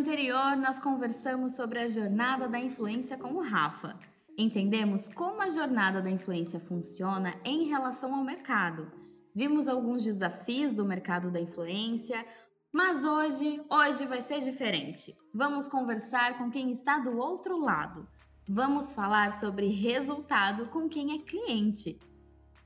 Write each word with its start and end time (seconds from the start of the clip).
anterior, 0.00 0.56
nós 0.56 0.78
conversamos 0.78 1.54
sobre 1.54 1.78
a 1.78 1.86
jornada 1.86 2.48
da 2.48 2.58
influência 2.58 3.18
com 3.18 3.34
o 3.34 3.42
Rafa. 3.42 3.98
Entendemos 4.36 5.08
como 5.08 5.42
a 5.42 5.50
jornada 5.50 6.00
da 6.00 6.08
influência 6.08 6.58
funciona 6.58 7.34
em 7.44 7.64
relação 7.64 8.14
ao 8.14 8.24
mercado. 8.24 8.90
Vimos 9.34 9.68
alguns 9.68 10.02
desafios 10.02 10.74
do 10.74 10.86
mercado 10.86 11.30
da 11.30 11.38
influência, 11.38 12.24
mas 12.72 13.04
hoje, 13.04 13.62
hoje 13.68 14.06
vai 14.06 14.22
ser 14.22 14.40
diferente. 14.40 15.14
Vamos 15.34 15.68
conversar 15.68 16.38
com 16.38 16.50
quem 16.50 16.72
está 16.72 16.98
do 16.98 17.18
outro 17.18 17.58
lado. 17.58 18.08
Vamos 18.48 18.94
falar 18.94 19.34
sobre 19.34 19.66
resultado 19.66 20.68
com 20.68 20.88
quem 20.88 21.12
é 21.12 21.18
cliente. 21.18 22.00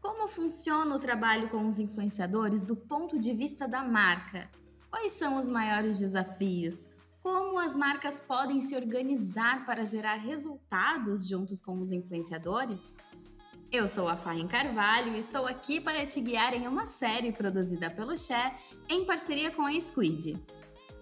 Como 0.00 0.28
funciona 0.28 0.94
o 0.94 1.00
trabalho 1.00 1.48
com 1.48 1.66
os 1.66 1.80
influenciadores 1.80 2.64
do 2.64 2.76
ponto 2.76 3.18
de 3.18 3.32
vista 3.32 3.66
da 3.66 3.82
marca? 3.82 4.48
Quais 4.88 5.14
são 5.14 5.36
os 5.36 5.48
maiores 5.48 5.98
desafios? 5.98 6.93
Como 7.24 7.58
as 7.58 7.74
marcas 7.74 8.20
podem 8.20 8.60
se 8.60 8.76
organizar 8.76 9.64
para 9.64 9.82
gerar 9.82 10.16
resultados 10.16 11.26
juntos 11.26 11.62
com 11.62 11.80
os 11.80 11.90
influenciadores? 11.90 12.94
Eu 13.72 13.88
sou 13.88 14.08
a 14.08 14.14
Farren 14.14 14.46
Carvalho 14.46 15.14
e 15.14 15.18
estou 15.18 15.46
aqui 15.46 15.80
para 15.80 16.04
te 16.04 16.20
guiar 16.20 16.52
em 16.52 16.68
uma 16.68 16.84
série 16.84 17.32
produzida 17.32 17.88
pelo 17.88 18.14
Share 18.14 18.54
em 18.90 19.06
parceria 19.06 19.50
com 19.50 19.62
a 19.62 19.72
Squid. 19.80 20.38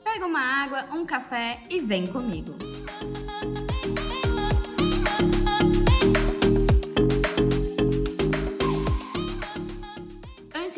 Pega 0.04 0.24
uma 0.24 0.40
água, 0.40 0.94
um 0.94 1.04
café 1.04 1.60
e 1.68 1.80
vem 1.80 2.06
comigo! 2.06 2.52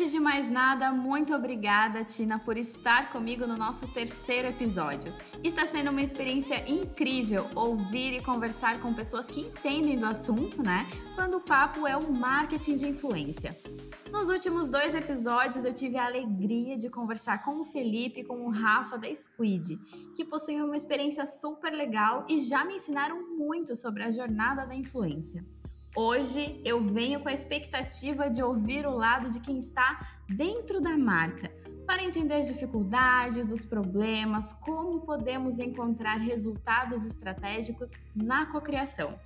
Antes 0.05 0.13
de 0.13 0.19
mais 0.19 0.51
nada, 0.51 0.91
muito 0.91 1.33
obrigada, 1.33 2.03
Tina, 2.03 2.37
por 2.37 2.57
estar 2.57 3.11
comigo 3.11 3.47
no 3.47 3.57
nosso 3.57 3.87
terceiro 3.87 4.49
episódio. 4.49 5.11
Está 5.43 5.65
sendo 5.65 5.89
uma 5.89 6.03
experiência 6.03 6.63
incrível 6.69 7.49
ouvir 7.55 8.13
e 8.13 8.21
conversar 8.21 8.79
com 8.81 8.93
pessoas 8.93 9.25
que 9.25 9.41
entendem 9.41 9.97
do 9.97 10.05
assunto, 10.05 10.61
né? 10.61 10.85
Quando 11.15 11.37
o 11.37 11.41
papo 11.41 11.87
é 11.87 11.97
o 11.97 12.15
marketing 12.15 12.75
de 12.75 12.87
influência. 12.87 13.59
Nos 14.11 14.29
últimos 14.29 14.69
dois 14.69 14.93
episódios, 14.93 15.65
eu 15.65 15.73
tive 15.73 15.97
a 15.97 16.05
alegria 16.05 16.77
de 16.77 16.87
conversar 16.87 17.43
com 17.43 17.59
o 17.61 17.65
Felipe 17.65 18.19
e 18.19 18.23
com 18.23 18.45
o 18.45 18.51
Rafa 18.51 18.99
da 18.99 19.09
Squid, 19.09 19.75
que 20.15 20.23
possuem 20.23 20.61
uma 20.61 20.77
experiência 20.77 21.25
super 21.25 21.73
legal 21.73 22.27
e 22.29 22.39
já 22.39 22.63
me 22.63 22.75
ensinaram 22.75 23.35
muito 23.35 23.75
sobre 23.75 24.03
a 24.03 24.11
jornada 24.11 24.67
da 24.67 24.75
influência. 24.75 25.43
Hoje 25.97 26.59
eu 26.65 26.81
venho 26.81 27.21
com 27.21 27.29
a 27.29 27.33
expectativa 27.33 28.29
de 28.29 28.43
ouvir 28.43 28.85
o 28.85 28.93
lado 28.93 29.29
de 29.31 29.39
quem 29.39 29.59
está 29.59 30.05
dentro 30.27 30.81
da 30.81 30.97
marca, 30.97 31.49
para 31.87 32.03
entender 32.03 32.33
as 32.35 32.47
dificuldades, 32.47 33.49
os 33.49 33.63
problemas, 33.63 34.51
como 34.51 34.99
podemos 34.99 35.57
encontrar 35.57 36.17
resultados 36.17 37.05
estratégicos 37.05 37.93
na 38.13 38.45
cocriação. 38.45 39.17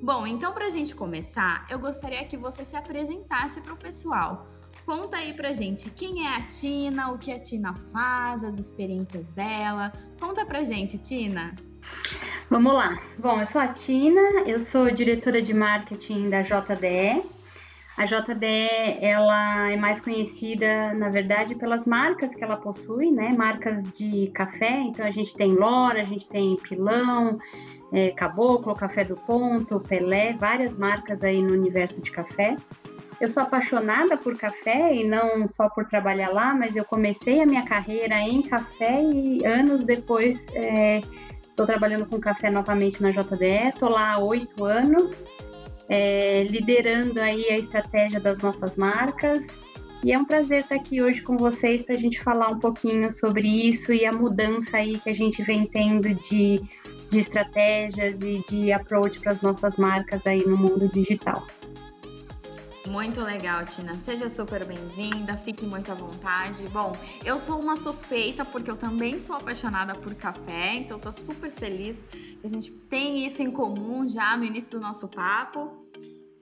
Bom, 0.00 0.26
então 0.26 0.54
para 0.54 0.64
a 0.64 0.70
gente 0.70 0.94
começar, 0.94 1.66
eu 1.68 1.78
gostaria 1.78 2.24
que 2.24 2.38
você 2.38 2.64
se 2.64 2.74
apresentasse 2.74 3.60
para 3.60 3.74
o 3.74 3.76
pessoal. 3.76 4.48
Conta 4.86 5.18
aí 5.18 5.34
pra 5.34 5.52
gente 5.52 5.90
quem 5.90 6.26
é 6.26 6.36
a 6.36 6.42
Tina, 6.42 7.12
o 7.12 7.18
que 7.18 7.32
a 7.32 7.38
Tina 7.38 7.74
faz, 7.74 8.42
as 8.44 8.58
experiências 8.58 9.30
dela. 9.30 9.92
Conta 10.18 10.46
pra 10.46 10.64
gente, 10.64 10.96
Tina. 10.96 11.54
Vamos 12.50 12.74
lá. 12.74 13.00
Bom, 13.18 13.40
eu 13.40 13.46
sou 13.46 13.60
a 13.60 13.68
Tina, 13.68 14.20
eu 14.46 14.60
sou 14.60 14.90
diretora 14.90 15.40
de 15.40 15.54
marketing 15.54 16.28
da 16.28 16.42
JDE. 16.42 17.24
A 17.96 18.04
JDE, 18.04 18.98
ela 19.00 19.70
é 19.70 19.76
mais 19.76 19.98
conhecida, 19.98 20.92
na 20.94 21.08
verdade, 21.08 21.54
pelas 21.54 21.86
marcas 21.86 22.34
que 22.34 22.44
ela 22.44 22.56
possui, 22.56 23.10
né? 23.10 23.34
Marcas 23.36 23.96
de 23.96 24.30
café. 24.34 24.80
Então, 24.80 25.06
a 25.06 25.10
gente 25.10 25.34
tem 25.34 25.54
Lora, 25.54 26.02
a 26.02 26.04
gente 26.04 26.28
tem 26.28 26.56
Pilão, 26.56 27.38
é, 27.92 28.10
Caboclo, 28.10 28.74
Café 28.74 29.04
do 29.04 29.16
Ponto, 29.16 29.80
Pelé, 29.80 30.34
várias 30.34 30.76
marcas 30.76 31.22
aí 31.22 31.40
no 31.40 31.54
universo 31.54 32.00
de 32.00 32.10
café. 32.10 32.56
Eu 33.20 33.28
sou 33.28 33.42
apaixonada 33.42 34.16
por 34.18 34.36
café 34.36 34.94
e 34.94 35.06
não 35.06 35.48
só 35.48 35.68
por 35.68 35.86
trabalhar 35.86 36.30
lá, 36.30 36.52
mas 36.52 36.76
eu 36.76 36.84
comecei 36.84 37.40
a 37.40 37.46
minha 37.46 37.64
carreira 37.64 38.18
em 38.20 38.42
café 38.42 39.00
e 39.02 39.46
anos 39.46 39.84
depois 39.84 40.46
é, 40.52 41.00
Estou 41.54 41.66
trabalhando 41.66 42.04
com 42.06 42.18
café 42.18 42.50
novamente 42.50 43.00
na 43.00 43.12
JDE, 43.12 43.68
estou 43.68 43.88
lá 43.88 44.14
há 44.14 44.18
oito 44.18 44.64
anos, 44.64 45.24
é, 45.88 46.42
liderando 46.50 47.20
aí 47.20 47.46
a 47.48 47.56
estratégia 47.56 48.18
das 48.18 48.38
nossas 48.38 48.74
marcas. 48.74 49.46
E 50.02 50.12
é 50.12 50.18
um 50.18 50.24
prazer 50.24 50.62
estar 50.62 50.74
aqui 50.74 51.00
hoje 51.00 51.22
com 51.22 51.36
vocês 51.36 51.82
para 51.82 51.94
a 51.94 51.98
gente 51.98 52.20
falar 52.20 52.50
um 52.50 52.58
pouquinho 52.58 53.12
sobre 53.12 53.46
isso 53.46 53.92
e 53.92 54.04
a 54.04 54.12
mudança 54.12 54.78
aí 54.78 54.98
que 54.98 55.08
a 55.08 55.14
gente 55.14 55.44
vem 55.44 55.64
tendo 55.64 56.12
de, 56.12 56.60
de 57.08 57.18
estratégias 57.20 58.20
e 58.20 58.42
de 58.50 58.72
approach 58.72 59.20
para 59.20 59.30
as 59.30 59.40
nossas 59.40 59.76
marcas 59.76 60.26
aí 60.26 60.44
no 60.44 60.56
mundo 60.56 60.88
digital. 60.88 61.46
Muito 62.86 63.22
legal, 63.22 63.64
Tina. 63.64 63.96
Seja 63.96 64.28
super 64.28 64.64
bem-vinda, 64.66 65.38
fique 65.38 65.64
muito 65.64 65.90
à 65.90 65.94
vontade. 65.94 66.68
Bom, 66.68 66.92
eu 67.24 67.38
sou 67.38 67.58
uma 67.58 67.76
suspeita 67.76 68.44
porque 68.44 68.70
eu 68.70 68.76
também 68.76 69.18
sou 69.18 69.36
apaixonada 69.36 69.94
por 69.94 70.14
café, 70.14 70.74
então 70.74 70.98
tô 70.98 71.10
super 71.10 71.50
feliz 71.50 71.96
que 72.12 72.46
a 72.46 72.48
gente 72.48 72.70
tem 72.70 73.24
isso 73.24 73.42
em 73.42 73.50
comum 73.50 74.06
já 74.06 74.36
no 74.36 74.44
início 74.44 74.78
do 74.78 74.80
nosso 74.80 75.08
papo. 75.08 75.88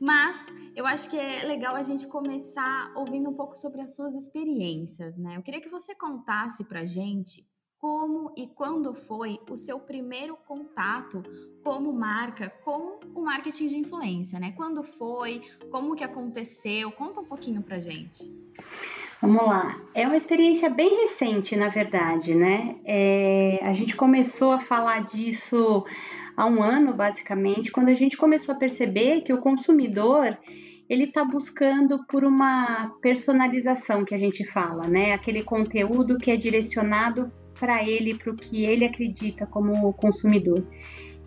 Mas 0.00 0.48
eu 0.74 0.84
acho 0.84 1.08
que 1.08 1.16
é 1.16 1.44
legal 1.44 1.76
a 1.76 1.82
gente 1.84 2.08
começar 2.08 2.92
ouvindo 2.96 3.30
um 3.30 3.34
pouco 3.34 3.54
sobre 3.54 3.80
as 3.80 3.94
suas 3.94 4.14
experiências, 4.14 5.16
né? 5.16 5.36
Eu 5.36 5.42
queria 5.42 5.60
que 5.60 5.68
você 5.68 5.94
contasse 5.94 6.64
pra 6.64 6.84
gente 6.84 7.46
como 7.82 8.32
e 8.36 8.46
quando 8.46 8.94
foi 8.94 9.40
o 9.50 9.56
seu 9.56 9.80
primeiro 9.80 10.38
contato 10.46 11.20
como 11.64 11.92
marca 11.92 12.48
com 12.64 13.00
o 13.12 13.22
marketing 13.22 13.66
de 13.66 13.76
influência, 13.76 14.38
né? 14.38 14.52
Quando 14.56 14.84
foi? 14.84 15.42
Como 15.68 15.96
que 15.96 16.04
aconteceu? 16.04 16.92
Conta 16.92 17.20
um 17.20 17.24
pouquinho 17.24 17.60
pra 17.60 17.80
gente. 17.80 18.32
Vamos 19.20 19.44
lá. 19.44 19.74
É 19.94 20.06
uma 20.06 20.16
experiência 20.16 20.70
bem 20.70 21.02
recente, 21.02 21.56
na 21.56 21.68
verdade, 21.68 22.36
né? 22.36 22.76
É, 22.84 23.58
a 23.62 23.72
gente 23.72 23.96
começou 23.96 24.52
a 24.52 24.60
falar 24.60 25.02
disso 25.02 25.84
há 26.36 26.46
um 26.46 26.62
ano, 26.62 26.94
basicamente, 26.94 27.72
quando 27.72 27.88
a 27.88 27.94
gente 27.94 28.16
começou 28.16 28.54
a 28.54 28.58
perceber 28.58 29.22
que 29.22 29.32
o 29.32 29.40
consumidor 29.40 30.38
ele 30.88 31.04
está 31.04 31.24
buscando 31.24 32.06
por 32.06 32.22
uma 32.22 32.92
personalização 33.00 34.04
que 34.04 34.14
a 34.14 34.18
gente 34.18 34.44
fala, 34.44 34.86
né? 34.86 35.14
Aquele 35.14 35.42
conteúdo 35.42 36.16
que 36.16 36.30
é 36.30 36.36
direcionado 36.36 37.32
para 37.62 37.88
ele, 37.88 38.14
para 38.14 38.32
o 38.32 38.34
que 38.34 38.64
ele 38.64 38.84
acredita 38.84 39.46
como 39.46 39.92
consumidor. 39.92 40.64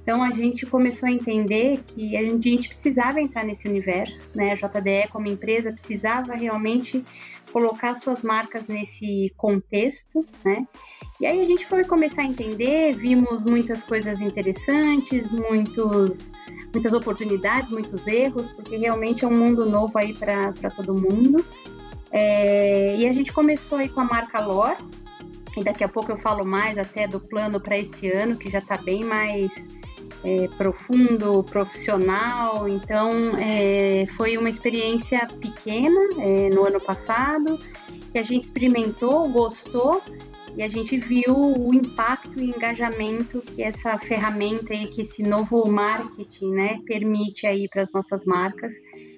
Então 0.04 0.22
a 0.22 0.32
gente 0.32 0.66
começou 0.66 1.08
a 1.08 1.12
entender 1.12 1.80
que 1.88 2.18
a 2.18 2.22
gente, 2.24 2.68
precisava 2.68 3.22
entrar 3.22 3.46
nesse 3.46 3.70
universo, 3.70 4.30
né? 4.36 4.52
A 4.52 4.56
JDE 4.56 5.08
como 5.10 5.28
empresa 5.30 5.72
precisava 5.72 6.36
realmente 6.36 7.02
colocar 7.54 7.96
suas 7.96 8.22
marcas 8.22 8.68
nesse 8.68 9.34
contexto, 9.38 10.26
né? 10.44 10.68
E 11.22 11.26
aí 11.26 11.42
a 11.42 11.46
gente 11.46 11.66
foi 11.66 11.86
começar 11.86 12.24
a 12.24 12.26
entender, 12.26 12.94
vimos 12.94 13.42
muitas 13.42 13.82
coisas 13.82 14.20
interessantes, 14.20 15.32
muitos, 15.32 16.34
muitas 16.74 16.92
oportunidades, 16.92 17.70
muitos 17.70 18.06
erros, 18.08 18.52
porque 18.52 18.76
realmente 18.76 19.24
é 19.24 19.28
um 19.28 19.38
mundo 19.38 19.66
novo 19.66 19.98
aí 19.98 20.14
para 20.14 20.52
todo 20.76 20.94
mundo. 20.94 21.46
É, 22.12 22.98
e 22.98 23.08
a 23.08 23.14
gente 23.14 23.32
começou 23.32 23.78
aí 23.78 23.88
com 23.88 24.02
a 24.02 24.06
marca 24.06 24.40
Lore, 24.46 24.78
daqui 25.64 25.84
a 25.84 25.88
pouco 25.88 26.12
eu 26.12 26.18
falo 26.18 26.46
mais 26.46 26.78
até 26.78 27.08
do 27.08 27.20
plano 27.20 27.62
para 27.62 27.78
esse 27.78 28.10
ano, 28.10 28.36
que 28.38 28.50
já 28.50 28.60
está 28.60 28.78
bem 28.78 29.04
mais 29.04 29.52
é, 30.24 30.48
profundo, 30.58 31.44
profissional. 31.44 32.68
Então, 32.68 33.10
é, 33.40 34.06
foi 34.08 34.38
uma 34.38 34.50
experiência 34.50 35.28
pequena 35.40 36.00
é, 36.20 36.50
no 36.50 36.68
ano 36.68 36.82
passado, 36.82 37.60
que 38.12 38.20
a 38.20 38.22
gente 38.22 38.44
experimentou, 38.44 39.30
gostou 39.30 40.02
e 40.58 40.64
a 40.64 40.68
gente 40.68 40.98
viu 40.98 41.36
o 41.36 41.74
impacto 41.74 42.40
e 42.40 42.46
engajamento 42.46 43.42
que 43.42 43.62
essa 43.62 43.98
ferramenta 43.98 44.74
e 44.74 44.88
que 44.88 45.02
esse 45.02 45.22
novo 45.22 45.70
marketing 45.70 46.52
né, 46.52 46.80
permite 46.86 47.46
aí 47.46 47.68
para 47.68 47.82
as 47.82 47.92
nossas 47.92 48.26
marcas. 48.26 48.74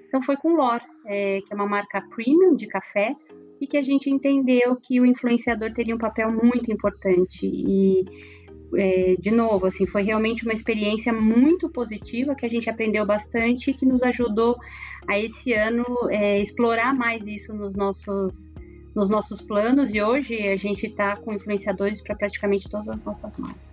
Então 0.08 0.20
foi 0.20 0.36
com 0.36 0.56
Lore, 0.56 0.84
é, 1.06 1.42
que 1.42 1.54
é 1.54 1.56
uma 1.56 1.68
marca 1.68 2.02
premium 2.02 2.56
de 2.56 2.66
café, 2.66 3.16
e 3.60 3.68
que 3.68 3.78
a 3.78 3.84
gente 3.84 4.10
entendeu 4.10 4.76
que 4.76 5.00
o 5.00 5.06
influenciador 5.06 5.74
teria 5.74 5.96
um 5.96 6.00
papel 6.00 6.32
muito 6.32 6.72
importante 6.72 7.46
e 7.46 8.06
é, 8.76 9.16
de 9.18 9.32
novo, 9.32 9.66
assim, 9.68 9.88
foi 9.88 10.04
realmente 10.04 10.44
uma 10.44 10.54
experiência 10.54 11.14
muito 11.14 11.70
positiva 11.70 12.36
que 12.36 12.46
a 12.46 12.50
gente 12.50 12.70
aprendeu 12.70 13.06
bastante 13.06 13.72
e 13.72 13.74
que 13.74 13.86
nos 13.86 14.04
ajudou 14.04 14.58
a 15.08 15.18
esse 15.18 15.54
ano 15.54 15.86
é, 16.10 16.42
explorar 16.42 16.94
mais 16.94 17.28
isso 17.28 17.54
nos 17.54 17.76
nossos 17.76 18.52
nos 18.94 19.10
nossos 19.10 19.42
planos 19.42 19.94
e 19.94 20.02
hoje 20.02 20.48
a 20.48 20.56
gente 20.56 20.88
está 20.88 21.16
com 21.16 21.32
influenciadores 21.32 22.02
para 22.02 22.16
praticamente 22.16 22.68
todas 22.68 22.90
as 22.90 23.04
nossas 23.04 23.38
marcas. 23.38 23.67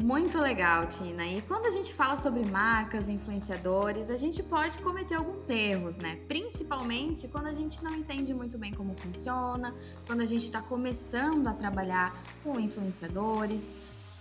Muito 0.00 0.38
legal, 0.38 0.86
Tina. 0.86 1.26
E 1.26 1.42
quando 1.42 1.66
a 1.66 1.70
gente 1.70 1.92
fala 1.92 2.16
sobre 2.16 2.46
marcas, 2.46 3.08
influenciadores, 3.08 4.10
a 4.10 4.16
gente 4.16 4.44
pode 4.44 4.78
cometer 4.78 5.16
alguns 5.16 5.50
erros, 5.50 5.98
né? 5.98 6.20
Principalmente 6.28 7.26
quando 7.26 7.48
a 7.48 7.52
gente 7.52 7.82
não 7.82 7.92
entende 7.92 8.32
muito 8.32 8.56
bem 8.56 8.72
como 8.72 8.94
funciona, 8.94 9.74
quando 10.06 10.20
a 10.20 10.24
gente 10.24 10.44
está 10.44 10.62
começando 10.62 11.48
a 11.48 11.52
trabalhar 11.52 12.16
com 12.44 12.60
influenciadores. 12.60 13.74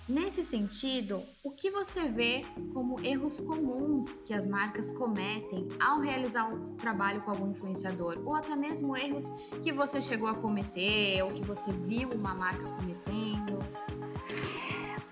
Nesse 0.09 0.44
sentido, 0.44 1.21
o 1.44 1.51
que 1.51 1.69
você 1.69 2.06
vê 2.07 2.44
como 2.74 3.00
erros 3.06 3.39
comuns 3.39 4.21
que 4.21 4.33
as 4.33 4.47
marcas 4.47 4.91
cometem 4.91 5.68
ao 5.79 6.00
realizar 6.00 6.45
um 6.45 6.75
trabalho 6.75 7.21
com 7.21 7.29
algum 7.29 7.51
influenciador? 7.51 8.19
Ou 8.25 8.33
até 8.33 8.56
mesmo 8.56 8.97
erros 8.97 9.31
que 9.62 9.71
você 9.71 10.01
chegou 10.01 10.27
a 10.27 10.33
cometer 10.33 11.21
ou 11.21 11.31
que 11.33 11.44
você 11.44 11.71
viu 11.71 12.09
uma 12.13 12.33
marca 12.33 12.63
cometendo? 12.63 13.59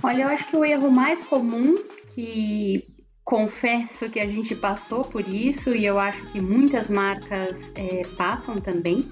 Olha, 0.05 0.21
eu 0.21 0.27
acho 0.27 0.47
que 0.47 0.55
o 0.55 0.63
erro 0.63 0.91
mais 0.91 1.23
comum 1.23 1.77
que 2.13 2.93
confesso 3.23 4.07
que 4.07 4.19
a 4.19 4.27
gente 4.27 4.53
passou 4.53 5.03
por 5.03 5.27
isso 5.27 5.75
e 5.75 5.83
eu 5.83 5.97
acho 5.97 6.23
que 6.27 6.39
muitas 6.39 6.91
marcas 6.91 7.71
é, 7.73 8.03
passam 8.15 8.57
também 8.57 9.09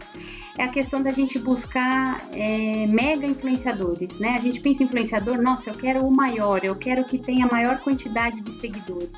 é 0.56 0.66
a 0.66 0.68
questão 0.68 1.02
da 1.02 1.12
gente 1.12 1.40
buscar 1.40 2.22
é, 2.32 2.86
mega 2.86 3.26
influenciadores, 3.26 4.20
né? 4.20 4.36
A 4.38 4.42
gente 4.42 4.60
pensa 4.60 4.84
em 4.84 4.86
influenciador, 4.86 5.42
nossa, 5.42 5.72
eu 5.72 5.74
quero 5.74 6.06
o 6.06 6.16
maior, 6.16 6.64
eu 6.64 6.76
quero 6.76 7.04
que 7.06 7.18
tenha 7.18 7.48
a 7.48 7.52
maior 7.52 7.80
quantidade 7.80 8.40
de 8.40 8.52
seguidores. 8.52 9.10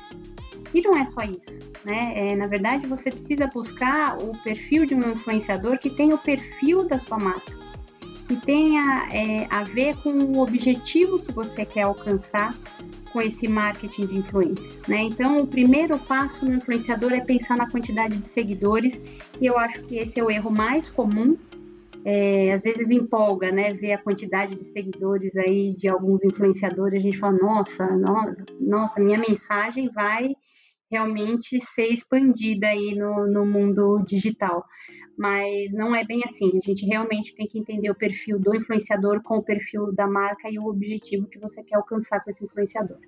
E 0.72 0.80
não 0.80 0.96
é 0.96 1.04
só 1.04 1.20
isso, 1.24 1.60
né? 1.84 2.14
É, 2.16 2.36
na 2.36 2.46
verdade, 2.46 2.86
você 2.88 3.10
precisa 3.10 3.48
buscar 3.48 4.16
o 4.16 4.32
perfil 4.38 4.86
de 4.86 4.94
um 4.94 5.10
influenciador 5.10 5.78
que 5.78 5.90
tenha 5.90 6.14
o 6.14 6.18
perfil 6.18 6.88
da 6.88 6.98
sua 6.98 7.18
marca, 7.18 7.52
que 8.26 8.36
tenha 8.36 9.08
é, 9.12 9.46
a 9.50 9.62
ver 9.62 9.96
com 9.96 10.10
o 10.10 10.40
objetivo 10.40 11.18
que 11.18 11.32
você 11.32 11.64
quer 11.64 11.82
alcançar 11.82 12.54
com 13.12 13.22
esse 13.22 13.48
marketing 13.48 14.06
de 14.06 14.18
influência, 14.18 14.78
né? 14.88 15.02
Então, 15.02 15.38
o 15.38 15.46
primeiro 15.46 15.98
passo 15.98 16.44
no 16.44 16.54
influenciador 16.54 17.12
é 17.12 17.20
pensar 17.20 17.56
na 17.56 17.70
quantidade 17.70 18.16
de 18.16 18.26
seguidores, 18.26 19.02
e 19.40 19.46
eu 19.46 19.56
acho 19.58 19.82
que 19.86 19.96
esse 19.96 20.20
é 20.20 20.24
o 20.24 20.30
erro 20.30 20.50
mais 20.50 20.88
comum. 20.90 21.36
É, 22.04 22.52
às 22.52 22.62
vezes 22.62 22.90
empolga, 22.90 23.50
né? 23.50 23.74
Ver 23.74 23.92
a 23.92 23.98
quantidade 23.98 24.54
de 24.54 24.64
seguidores 24.64 25.36
aí 25.36 25.74
de 25.74 25.88
alguns 25.88 26.24
influenciadores, 26.24 27.00
a 27.00 27.02
gente 27.02 27.18
fala, 27.18 27.36
nossa, 27.38 27.86
no, 27.86 28.36
nossa, 28.60 29.02
minha 29.02 29.18
mensagem 29.18 29.88
vai 29.88 30.28
realmente 30.90 31.58
ser 31.60 31.88
expandida 31.88 32.68
aí 32.68 32.94
no, 32.94 33.26
no 33.26 33.44
mundo 33.44 34.04
digital. 34.06 34.64
Mas 35.16 35.72
não 35.72 35.94
é 35.94 36.04
bem 36.04 36.22
assim. 36.24 36.50
A 36.56 36.60
gente 36.60 36.84
realmente 36.84 37.34
tem 37.34 37.46
que 37.46 37.58
entender 37.58 37.90
o 37.90 37.94
perfil 37.94 38.38
do 38.38 38.54
influenciador 38.54 39.22
com 39.22 39.38
o 39.38 39.42
perfil 39.42 39.92
da 39.92 40.06
marca 40.06 40.50
e 40.50 40.58
o 40.58 40.66
objetivo 40.66 41.26
que 41.26 41.38
você 41.38 41.62
quer 41.62 41.76
alcançar 41.76 42.22
com 42.22 42.30
esse 42.30 42.44
influenciador. 42.44 42.98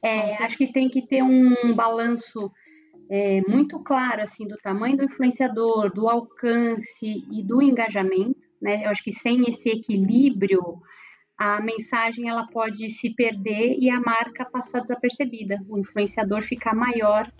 É, 0.00 0.34
acho 0.44 0.56
que 0.56 0.70
tem 0.70 0.88
que 0.88 1.02
ter 1.02 1.22
um 1.22 1.74
balanço 1.74 2.52
é, 3.10 3.40
muito 3.48 3.78
claro 3.80 4.22
assim 4.22 4.46
do 4.46 4.56
tamanho 4.56 4.96
do 4.96 5.04
influenciador, 5.04 5.92
do 5.92 6.08
alcance 6.08 7.24
e 7.30 7.42
do 7.42 7.62
engajamento. 7.62 8.46
Né? 8.60 8.84
Eu 8.84 8.90
acho 8.90 9.02
que 9.02 9.12
sem 9.12 9.42
esse 9.48 9.70
equilíbrio 9.70 10.80
a 11.36 11.60
mensagem 11.60 12.28
ela 12.28 12.46
pode 12.46 12.88
se 12.90 13.14
perder 13.14 13.76
e 13.78 13.90
a 13.90 14.00
marca 14.00 14.44
passar 14.44 14.80
desapercebida, 14.80 15.60
o 15.68 15.78
influenciador 15.78 16.44
ficar 16.44 16.74
maior 16.74 17.30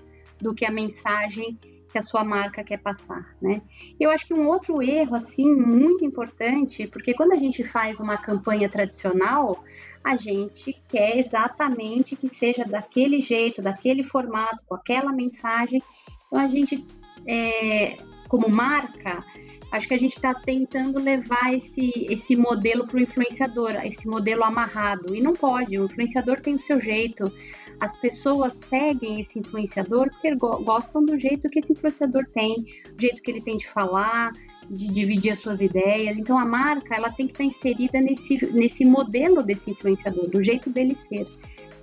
do 0.40 0.54
que 0.54 0.64
a 0.64 0.70
mensagem 0.70 1.58
que 1.94 1.98
a 1.98 2.02
sua 2.02 2.24
marca 2.24 2.64
quer 2.64 2.78
passar, 2.78 3.36
né? 3.40 3.62
Eu 4.00 4.10
acho 4.10 4.26
que 4.26 4.34
um 4.34 4.48
outro 4.48 4.82
erro 4.82 5.14
assim 5.14 5.48
muito 5.54 6.04
importante, 6.04 6.88
porque 6.88 7.14
quando 7.14 7.30
a 7.30 7.36
gente 7.36 7.62
faz 7.62 8.00
uma 8.00 8.18
campanha 8.18 8.68
tradicional, 8.68 9.62
a 10.02 10.16
gente 10.16 10.76
quer 10.88 11.18
exatamente 11.18 12.16
que 12.16 12.28
seja 12.28 12.64
daquele 12.64 13.20
jeito, 13.20 13.62
daquele 13.62 14.02
formato, 14.02 14.58
com 14.66 14.74
aquela 14.74 15.12
mensagem. 15.12 15.80
Então 16.26 16.40
a 16.40 16.48
gente, 16.48 16.84
é, 17.28 17.96
como 18.26 18.48
marca, 18.48 19.24
acho 19.70 19.86
que 19.86 19.94
a 19.94 19.98
gente 19.98 20.16
está 20.16 20.34
tentando 20.34 21.00
levar 21.00 21.54
esse, 21.54 21.92
esse 22.10 22.34
modelo 22.34 22.88
para 22.88 22.96
o 22.96 23.00
influenciador, 23.00 23.70
esse 23.84 24.08
modelo 24.08 24.42
amarrado. 24.42 25.14
E 25.14 25.20
não 25.20 25.32
pode, 25.32 25.78
o 25.78 25.84
influenciador 25.84 26.40
tem 26.40 26.56
o 26.56 26.60
seu 26.60 26.80
jeito. 26.80 27.30
As 27.80 27.98
pessoas 27.98 28.54
seguem 28.54 29.20
esse 29.20 29.38
influenciador 29.38 30.10
porque 30.10 30.34
gostam 30.34 31.04
do 31.04 31.18
jeito 31.18 31.48
que 31.50 31.58
esse 31.58 31.72
influenciador 31.72 32.24
tem, 32.32 32.64
do 32.94 33.00
jeito 33.00 33.22
que 33.22 33.30
ele 33.30 33.40
tem 33.40 33.56
de 33.56 33.68
falar, 33.68 34.32
de 34.70 34.88
dividir 34.88 35.32
as 35.32 35.40
suas 35.40 35.60
ideias. 35.60 36.16
Então 36.16 36.38
a 36.38 36.44
marca 36.44 36.94
ela 36.94 37.10
tem 37.10 37.26
que 37.26 37.32
estar 37.32 37.44
inserida 37.44 38.00
nesse, 38.00 38.44
nesse 38.52 38.84
modelo 38.84 39.42
desse 39.42 39.70
influenciador, 39.70 40.28
do 40.28 40.42
jeito 40.42 40.70
dele 40.70 40.94
ser 40.94 41.26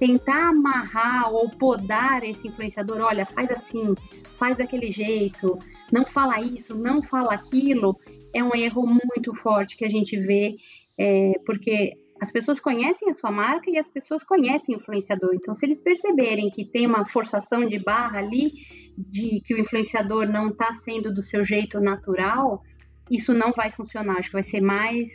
tentar 0.02 0.50
amarrar 0.50 1.32
ou 1.32 1.48
podar 1.48 2.24
esse 2.24 2.48
influenciador, 2.48 3.02
olha, 3.02 3.24
faz 3.24 3.52
assim, 3.52 3.94
faz 4.36 4.58
daquele 4.58 4.90
jeito, 4.90 5.60
não 5.92 6.04
fala 6.04 6.42
isso, 6.42 6.76
não 6.76 7.04
fala 7.04 7.36
aquilo, 7.36 7.96
é 8.34 8.44
um 8.44 8.56
erro 8.56 8.84
muito 8.88 9.32
forte 9.36 9.78
que 9.78 9.86
a 9.86 9.88
gente 9.88 10.18
vê, 10.18 10.56
é, 10.98 11.34
porque 11.46 11.94
as 12.22 12.32
pessoas 12.32 12.60
conhecem 12.60 13.10
a 13.10 13.14
sua 13.14 13.32
marca 13.32 13.72
e 13.72 13.80
as 13.80 13.90
pessoas 13.90 14.22
conhecem 14.22 14.76
o 14.76 14.78
influenciador. 14.78 15.32
Então, 15.34 15.56
se 15.56 15.66
eles 15.66 15.82
perceberem 15.82 16.52
que 16.52 16.64
tem 16.64 16.86
uma 16.86 17.04
forçação 17.04 17.66
de 17.66 17.80
barra 17.80 18.20
ali, 18.20 18.52
de 18.96 19.42
que 19.44 19.56
o 19.56 19.60
influenciador 19.60 20.28
não 20.28 20.50
está 20.50 20.72
sendo 20.72 21.12
do 21.12 21.24
seu 21.24 21.44
jeito 21.44 21.80
natural, 21.80 22.62
isso 23.10 23.34
não 23.34 23.52
vai 23.52 23.72
funcionar. 23.72 24.20
Acho 24.20 24.30
que 24.30 24.34
vai 24.34 24.44
ser 24.44 24.62
mais 24.62 25.10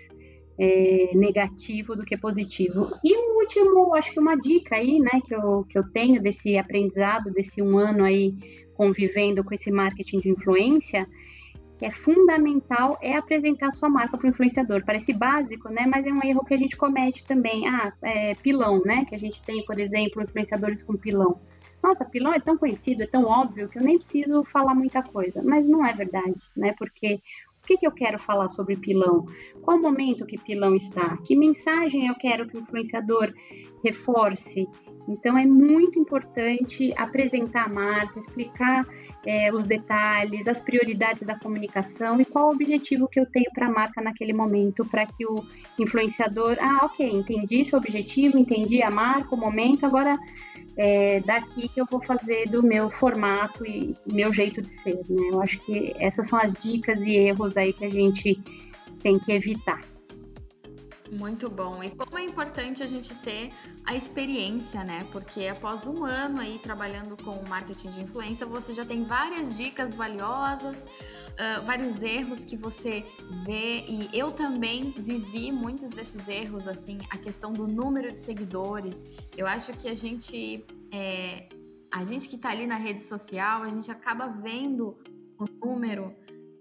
é, 0.58 1.12
negativo 1.14 1.94
do 1.94 2.04
que 2.04 2.16
positivo. 2.16 2.90
E 3.04 3.16
o 3.16 3.38
último, 3.38 3.94
acho 3.94 4.12
que 4.12 4.18
uma 4.18 4.34
dica 4.34 4.74
aí, 4.74 4.98
né, 4.98 5.20
que 5.24 5.32
eu, 5.32 5.64
que 5.68 5.78
eu 5.78 5.84
tenho 5.92 6.20
desse 6.20 6.58
aprendizado, 6.58 7.32
desse 7.32 7.62
um 7.62 7.78
ano 7.78 8.02
aí 8.02 8.34
convivendo 8.74 9.44
com 9.44 9.54
esse 9.54 9.70
marketing 9.70 10.18
de 10.18 10.30
influência, 10.30 11.06
que 11.78 11.84
é 11.84 11.90
fundamental 11.90 12.98
é 13.02 13.16
apresentar 13.16 13.70
sua 13.72 13.88
marca 13.88 14.16
para 14.16 14.26
o 14.26 14.30
influenciador. 14.30 14.82
Parece 14.84 15.12
básico, 15.12 15.68
né? 15.68 15.86
Mas 15.86 16.06
é 16.06 16.10
um 16.10 16.24
erro 16.24 16.44
que 16.44 16.54
a 16.54 16.58
gente 16.58 16.76
comete 16.76 17.24
também. 17.24 17.68
Ah, 17.68 17.92
é, 18.02 18.34
pilão, 18.34 18.82
né? 18.84 19.04
Que 19.04 19.14
a 19.14 19.18
gente 19.18 19.42
tem, 19.42 19.64
por 19.64 19.78
exemplo, 19.78 20.22
influenciadores 20.22 20.82
com 20.82 20.96
pilão. 20.96 21.38
Nossa, 21.82 22.04
pilão 22.04 22.32
é 22.32 22.40
tão 22.40 22.56
conhecido, 22.56 23.02
é 23.02 23.06
tão 23.06 23.24
óbvio 23.24 23.68
que 23.68 23.78
eu 23.78 23.82
nem 23.82 23.98
preciso 23.98 24.42
falar 24.42 24.74
muita 24.74 25.02
coisa. 25.02 25.42
Mas 25.42 25.66
não 25.66 25.86
é 25.86 25.92
verdade, 25.92 26.40
né? 26.56 26.74
Porque 26.78 27.20
o 27.62 27.66
que, 27.66 27.76
que 27.76 27.86
eu 27.86 27.92
quero 27.92 28.18
falar 28.18 28.48
sobre 28.48 28.76
pilão? 28.76 29.26
Qual 29.60 29.78
momento 29.78 30.24
que 30.24 30.38
pilão 30.38 30.74
está? 30.74 31.16
Que 31.18 31.36
mensagem 31.36 32.06
eu 32.06 32.14
quero 32.14 32.48
que 32.48 32.56
o 32.56 32.60
influenciador 32.60 33.32
reforce? 33.84 34.66
Então 35.08 35.38
é 35.38 35.46
muito 35.46 35.98
importante 35.98 36.92
apresentar 36.96 37.64
a 37.64 37.68
marca, 37.68 38.18
explicar 38.18 38.86
é, 39.24 39.52
os 39.52 39.64
detalhes, 39.64 40.46
as 40.48 40.60
prioridades 40.60 41.22
da 41.22 41.38
comunicação 41.38 42.20
e 42.20 42.24
qual 42.24 42.48
o 42.48 42.52
objetivo 42.52 43.08
que 43.08 43.20
eu 43.20 43.26
tenho 43.26 43.50
para 43.52 43.66
a 43.66 43.70
marca 43.70 44.00
naquele 44.00 44.32
momento, 44.32 44.84
para 44.84 45.06
que 45.06 45.26
o 45.26 45.44
influenciador, 45.78 46.56
ah, 46.60 46.84
ok, 46.84 47.08
entendi 47.08 47.64
seu 47.64 47.78
objetivo, 47.78 48.38
entendi 48.38 48.82
a 48.82 48.90
marca, 48.90 49.34
o 49.34 49.38
momento, 49.38 49.84
agora 49.84 50.16
é 50.76 51.20
daqui 51.20 51.68
que 51.68 51.80
eu 51.80 51.86
vou 51.86 52.00
fazer 52.00 52.48
do 52.48 52.62
meu 52.62 52.90
formato 52.90 53.64
e 53.66 53.94
meu 54.12 54.32
jeito 54.32 54.60
de 54.60 54.68
ser, 54.68 55.00
né? 55.08 55.30
Eu 55.30 55.40
acho 55.40 55.58
que 55.60 55.94
essas 55.98 56.28
são 56.28 56.38
as 56.38 56.52
dicas 56.52 57.00
e 57.02 57.16
erros 57.16 57.56
aí 57.56 57.72
que 57.72 57.84
a 57.84 57.90
gente 57.90 58.38
tem 59.02 59.18
que 59.18 59.32
evitar. 59.32 59.80
Muito 61.12 61.48
bom. 61.48 61.82
E 61.82 61.90
como 61.90 62.18
é 62.18 62.24
importante 62.24 62.82
a 62.82 62.86
gente 62.86 63.14
ter 63.16 63.52
a 63.84 63.94
experiência, 63.94 64.82
né? 64.82 65.06
Porque 65.12 65.46
após 65.46 65.86
um 65.86 66.04
ano 66.04 66.40
aí 66.40 66.58
trabalhando 66.58 67.16
com 67.22 67.48
marketing 67.48 67.90
de 67.90 68.02
influência, 68.02 68.44
você 68.46 68.72
já 68.72 68.84
tem 68.84 69.04
várias 69.04 69.56
dicas 69.56 69.94
valiosas, 69.94 70.76
uh, 70.76 71.64
vários 71.64 72.02
erros 72.02 72.44
que 72.44 72.56
você 72.56 73.04
vê. 73.44 73.84
E 73.88 74.08
eu 74.12 74.32
também 74.32 74.90
vivi 74.90 75.52
muitos 75.52 75.90
desses 75.90 76.26
erros, 76.26 76.66
assim, 76.66 76.98
a 77.10 77.16
questão 77.16 77.52
do 77.52 77.66
número 77.66 78.12
de 78.12 78.18
seguidores. 78.18 79.04
Eu 79.36 79.46
acho 79.46 79.72
que 79.74 79.88
a 79.88 79.94
gente. 79.94 80.64
É, 80.92 81.48
a 81.92 82.04
gente 82.04 82.28
que 82.28 82.36
tá 82.36 82.50
ali 82.50 82.66
na 82.66 82.76
rede 82.76 83.00
social, 83.00 83.62
a 83.62 83.68
gente 83.68 83.90
acaba 83.90 84.26
vendo 84.26 84.98
o 85.38 85.44
número 85.64 86.14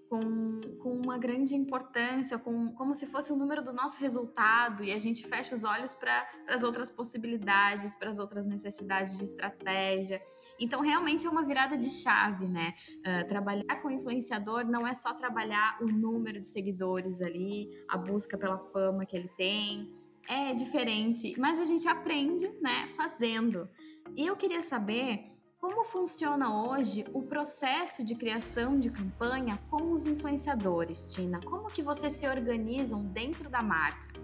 com, 0.09 0.62
com 0.79 0.93
uma 0.93 1.17
grande 1.17 1.55
importância, 1.55 2.38
com, 2.38 2.71
como 2.74 2.93
se 2.93 3.05
fosse 3.05 3.31
o 3.31 3.35
número 3.35 3.63
do 3.63 3.74
nosso 3.74 4.00
resultado, 4.00 4.83
e 4.83 4.91
a 4.91 4.97
gente 4.97 5.27
fecha 5.27 5.55
os 5.55 5.63
olhos 5.63 5.93
para 5.93 6.27
as 6.47 6.63
outras 6.63 6.89
possibilidades, 6.89 7.95
para 7.95 8.09
as 8.09 8.19
outras 8.19 8.45
necessidades 8.45 9.17
de 9.17 9.24
estratégia. 9.24 10.21
Então, 10.59 10.81
realmente 10.81 11.25
é 11.25 11.29
uma 11.29 11.43
virada 11.43 11.77
de 11.77 11.89
chave, 11.89 12.47
né? 12.47 12.74
Uh, 13.00 13.27
trabalhar 13.27 13.81
com 13.81 13.89
influenciador 13.89 14.65
não 14.65 14.88
é 14.88 14.93
só 14.93 15.13
trabalhar 15.13 15.77
o 15.81 15.85
número 15.85 16.39
de 16.39 16.47
seguidores 16.47 17.21
ali, 17.21 17.69
a 17.89 17.97
busca 17.97 18.38
pela 18.38 18.57
fama 18.57 19.05
que 19.05 19.15
ele 19.15 19.29
tem. 19.38 19.91
É 20.27 20.55
diferente, 20.55 21.35
mas 21.38 21.59
a 21.59 21.65
gente 21.65 21.88
aprende, 21.88 22.50
né, 22.59 22.88
fazendo. 22.88 23.69
E 24.15 24.25
eu 24.25 24.35
queria 24.35 24.62
saber 24.62 25.35
como 25.67 25.84
funciona 25.84 26.63
hoje 26.63 27.03
o 27.12 27.24
processo 27.24 28.05
de 28.05 28.13
criação 28.13 28.77
de 28.77 28.91
campanha 28.91 29.57
com 29.67 29.93
os 29.93 30.05
influenciadores, 30.05 31.12
Tina? 31.12 31.39
Como 31.43 31.72
que 31.72 31.81
vocês 31.81 32.13
se 32.13 32.27
organizam 32.27 33.01
dentro 33.03 33.50
da 33.50 33.63
marca? 33.63 34.22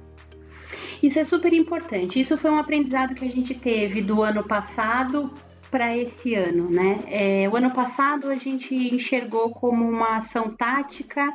Isso 1.02 1.18
é 1.18 1.24
super 1.24 1.52
importante. 1.52 2.22
Isso 2.22 2.38
foi 2.38 2.52
um 2.52 2.60
aprendizado 2.60 3.16
que 3.16 3.26
a 3.26 3.30
gente 3.30 3.56
teve 3.56 4.04
do 4.04 4.22
ano 4.22 4.44
passado 4.44 5.34
para 5.72 5.98
esse 5.98 6.36
ano, 6.36 6.70
né? 6.70 7.00
É, 7.08 7.50
o 7.50 7.56
ano 7.56 7.72
passado 7.72 8.30
a 8.30 8.36
gente 8.36 8.76
enxergou 8.76 9.50
como 9.50 9.90
uma 9.90 10.18
ação 10.18 10.56
tática 10.56 11.34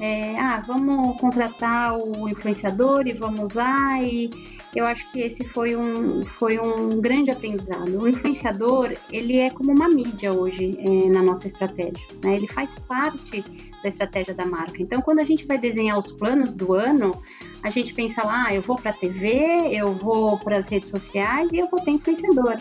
é, 0.00 0.38
ah, 0.38 0.62
vamos 0.66 1.18
contratar 1.20 1.96
o 1.96 2.28
influenciador 2.28 3.06
e 3.06 3.12
vamos 3.12 3.52
usar 3.52 4.02
e 4.02 4.30
eu 4.74 4.84
acho 4.84 5.10
que 5.10 5.20
esse 5.20 5.42
foi 5.42 5.74
um, 5.74 6.22
foi 6.24 6.58
um 6.58 7.00
grande 7.00 7.30
aprendizado. 7.30 7.98
O 7.98 8.06
influenciador, 8.06 8.92
ele 9.10 9.38
é 9.38 9.48
como 9.48 9.72
uma 9.72 9.88
mídia 9.88 10.32
hoje 10.32 10.78
é, 10.78 11.08
na 11.08 11.22
nossa 11.22 11.46
estratégia, 11.46 12.06
né? 12.22 12.36
Ele 12.36 12.46
faz 12.46 12.78
parte 12.80 13.42
da 13.82 13.88
estratégia 13.88 14.34
da 14.34 14.44
marca. 14.44 14.82
Então, 14.82 15.00
quando 15.00 15.20
a 15.20 15.24
gente 15.24 15.46
vai 15.46 15.56
desenhar 15.56 15.98
os 15.98 16.12
planos 16.12 16.54
do 16.54 16.74
ano, 16.74 17.22
a 17.62 17.70
gente 17.70 17.94
pensa 17.94 18.22
lá, 18.22 18.46
ah, 18.48 18.54
eu 18.54 18.60
vou 18.60 18.76
para 18.76 18.90
a 18.90 18.94
TV, 18.94 19.70
eu 19.72 19.94
vou 19.94 20.38
para 20.38 20.58
as 20.58 20.68
redes 20.68 20.90
sociais 20.90 21.50
e 21.52 21.58
eu 21.58 21.68
vou 21.70 21.80
ter 21.80 21.92
influenciador. 21.92 22.58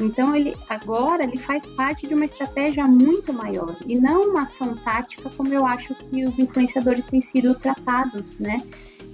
Então 0.00 0.34
ele 0.34 0.54
agora 0.68 1.24
ele 1.24 1.36
faz 1.36 1.66
parte 1.66 2.06
de 2.06 2.14
uma 2.14 2.24
estratégia 2.24 2.84
muito 2.84 3.32
maior 3.32 3.76
e 3.86 3.98
não 3.98 4.30
uma 4.30 4.42
ação 4.42 4.74
tática 4.76 5.30
como 5.36 5.52
eu 5.52 5.66
acho 5.66 5.94
que 5.94 6.24
os 6.24 6.38
influenciadores 6.38 7.06
têm 7.06 7.20
sido 7.20 7.54
tratados, 7.54 8.38
né, 8.38 8.58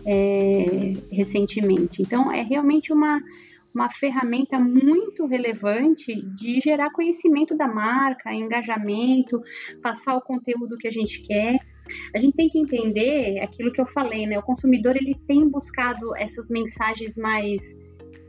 é, 0.04 0.94
recentemente. 1.12 2.02
Então 2.02 2.32
é 2.32 2.42
realmente 2.42 2.92
uma 2.92 3.20
uma 3.74 3.88
ferramenta 3.90 4.58
muito 4.58 5.26
relevante 5.26 6.14
de 6.34 6.58
gerar 6.58 6.90
conhecimento 6.90 7.56
da 7.56 7.68
marca, 7.68 8.32
engajamento, 8.32 9.40
passar 9.82 10.16
o 10.16 10.20
conteúdo 10.20 10.76
que 10.78 10.88
a 10.88 10.90
gente 10.90 11.22
quer. 11.22 11.58
A 12.14 12.18
gente 12.18 12.34
tem 12.34 12.48
que 12.48 12.58
entender 12.58 13.38
aquilo 13.40 13.72
que 13.72 13.80
eu 13.80 13.86
falei, 13.86 14.26
né? 14.26 14.38
O 14.38 14.42
consumidor 14.42 14.96
ele 14.96 15.14
tem 15.26 15.48
buscado 15.48 16.14
essas 16.16 16.48
mensagens 16.50 17.16
mais 17.16 17.62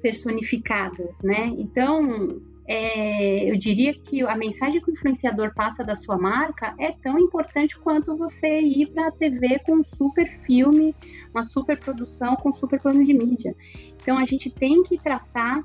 personificadas, 0.02 1.22
né? 1.22 1.54
Então, 1.58 2.42
é, 2.68 3.50
eu 3.50 3.58
diria 3.58 3.94
que 3.94 4.22
a 4.22 4.36
mensagem 4.36 4.80
que 4.80 4.92
o 4.92 4.94
influenciador 4.94 5.54
passa 5.56 5.84
da 5.84 5.96
sua 5.96 6.18
marca 6.18 6.76
é 6.78 6.92
tão 6.92 7.18
importante 7.18 7.78
quanto 7.80 8.16
você 8.16 8.62
ir 8.62 8.88
para 8.88 9.08
a 9.08 9.12
TV 9.12 9.60
com 9.66 9.78
um 9.78 9.84
super 9.84 10.28
filme, 10.28 10.96
uma 11.34 11.44
super 11.44 11.80
produção 11.80 12.36
com 12.36 12.50
um 12.50 12.54
super 12.54 12.80
plano 12.80 13.04
de 13.04 13.14
mídia. 13.14 13.56
Então, 14.02 14.18
a 14.18 14.26
gente 14.26 14.50
tem 14.50 14.84
que 14.84 14.98
tratar 14.98 15.64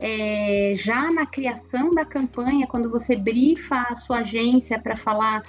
é, 0.00 0.74
já 0.76 1.10
na 1.12 1.26
criação 1.26 1.90
da 1.90 2.04
campanha, 2.04 2.66
quando 2.66 2.90
você 2.90 3.14
brifa 3.14 3.86
a 3.88 3.94
sua 3.94 4.18
agência 4.18 4.78
para 4.78 4.96
falar 4.96 5.42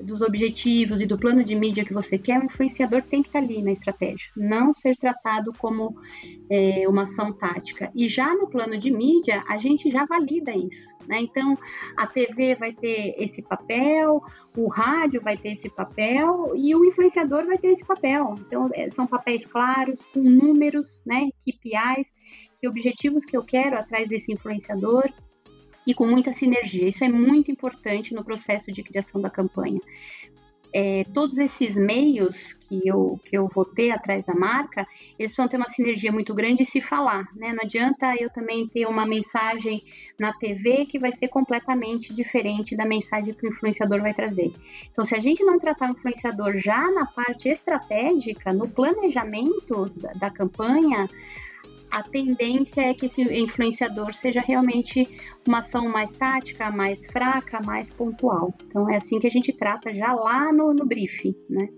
dos 0.00 0.20
objetivos 0.20 1.00
e 1.00 1.06
do 1.06 1.18
plano 1.18 1.42
de 1.42 1.54
mídia 1.54 1.84
que 1.84 1.92
você 1.92 2.18
quer, 2.18 2.40
o 2.40 2.44
influenciador 2.44 3.02
tem 3.02 3.22
que 3.22 3.28
estar 3.28 3.40
ali 3.40 3.62
na 3.62 3.72
estratégia, 3.72 4.30
não 4.36 4.72
ser 4.72 4.96
tratado 4.96 5.52
como 5.58 5.96
é, 6.50 6.88
uma 6.88 7.02
ação 7.02 7.32
tática. 7.32 7.90
E 7.94 8.08
já 8.08 8.34
no 8.34 8.48
plano 8.48 8.78
de 8.78 8.90
mídia, 8.90 9.44
a 9.48 9.58
gente 9.58 9.90
já 9.90 10.04
valida 10.04 10.52
isso. 10.56 10.96
Né? 11.06 11.20
Então, 11.20 11.58
a 11.96 12.06
TV 12.06 12.54
vai 12.54 12.72
ter 12.72 13.14
esse 13.18 13.42
papel, 13.42 14.22
o 14.56 14.68
rádio 14.68 15.20
vai 15.20 15.36
ter 15.36 15.50
esse 15.50 15.68
papel 15.70 16.52
e 16.54 16.74
o 16.74 16.84
influenciador 16.84 17.46
vai 17.46 17.58
ter 17.58 17.68
esse 17.68 17.86
papel. 17.86 18.34
Então, 18.46 18.70
é, 18.74 18.90
são 18.90 19.06
papéis 19.06 19.46
claros, 19.46 20.00
com 20.12 20.20
números, 20.20 21.02
né, 21.06 21.30
KPIs, 21.44 22.08
que 22.60 22.68
objetivos 22.68 23.24
que 23.24 23.36
eu 23.36 23.42
quero 23.42 23.78
atrás 23.78 24.08
desse 24.08 24.32
influenciador 24.32 25.10
e 25.88 25.94
com 25.94 26.06
muita 26.06 26.34
sinergia. 26.34 26.86
Isso 26.86 27.02
é 27.02 27.08
muito 27.08 27.50
importante 27.50 28.14
no 28.14 28.22
processo 28.22 28.70
de 28.70 28.82
criação 28.82 29.22
da 29.22 29.30
campanha. 29.30 29.80
É, 30.70 31.02
todos 31.14 31.38
esses 31.38 31.78
meios 31.78 32.52
que 32.68 32.86
eu, 32.86 33.18
que 33.24 33.38
eu 33.38 33.48
vou 33.48 33.64
ter 33.64 33.90
atrás 33.90 34.26
da 34.26 34.34
marca, 34.34 34.86
eles 35.18 35.34
vão 35.34 35.48
ter 35.48 35.56
uma 35.56 35.70
sinergia 35.70 36.12
muito 36.12 36.34
grande 36.34 36.62
e 36.62 36.66
se 36.66 36.78
falar, 36.78 37.26
né? 37.34 37.54
Não 37.54 37.60
adianta 37.62 38.14
eu 38.20 38.28
também 38.28 38.68
ter 38.68 38.84
uma 38.84 39.06
mensagem 39.06 39.82
na 40.18 40.30
TV 40.34 40.84
que 40.84 40.98
vai 40.98 41.10
ser 41.10 41.28
completamente 41.28 42.12
diferente 42.12 42.76
da 42.76 42.84
mensagem 42.84 43.32
que 43.32 43.46
o 43.46 43.48
influenciador 43.48 44.02
vai 44.02 44.12
trazer. 44.12 44.52
Então, 44.92 45.06
se 45.06 45.14
a 45.14 45.20
gente 45.20 45.42
não 45.42 45.58
tratar 45.58 45.88
o 45.88 45.92
influenciador 45.92 46.58
já 46.58 46.90
na 46.90 47.06
parte 47.06 47.48
estratégica, 47.48 48.52
no 48.52 48.68
planejamento 48.68 49.88
da, 49.96 50.12
da 50.12 50.30
campanha, 50.30 51.08
a 51.90 52.02
tendência 52.02 52.82
é 52.82 52.94
que 52.94 53.06
esse 53.06 53.22
influenciador 53.22 54.14
seja 54.14 54.40
realmente 54.40 55.08
uma 55.46 55.58
ação 55.58 55.88
mais 55.88 56.12
tática, 56.12 56.70
mais 56.70 57.06
fraca, 57.06 57.60
mais 57.64 57.90
pontual. 57.90 58.54
Então 58.66 58.88
é 58.90 58.96
assim 58.96 59.18
que 59.18 59.26
a 59.26 59.30
gente 59.30 59.52
trata 59.52 59.94
já 59.94 60.12
lá 60.12 60.52
no, 60.52 60.72
no 60.72 60.84
briefing, 60.86 61.34
né? 61.48 61.68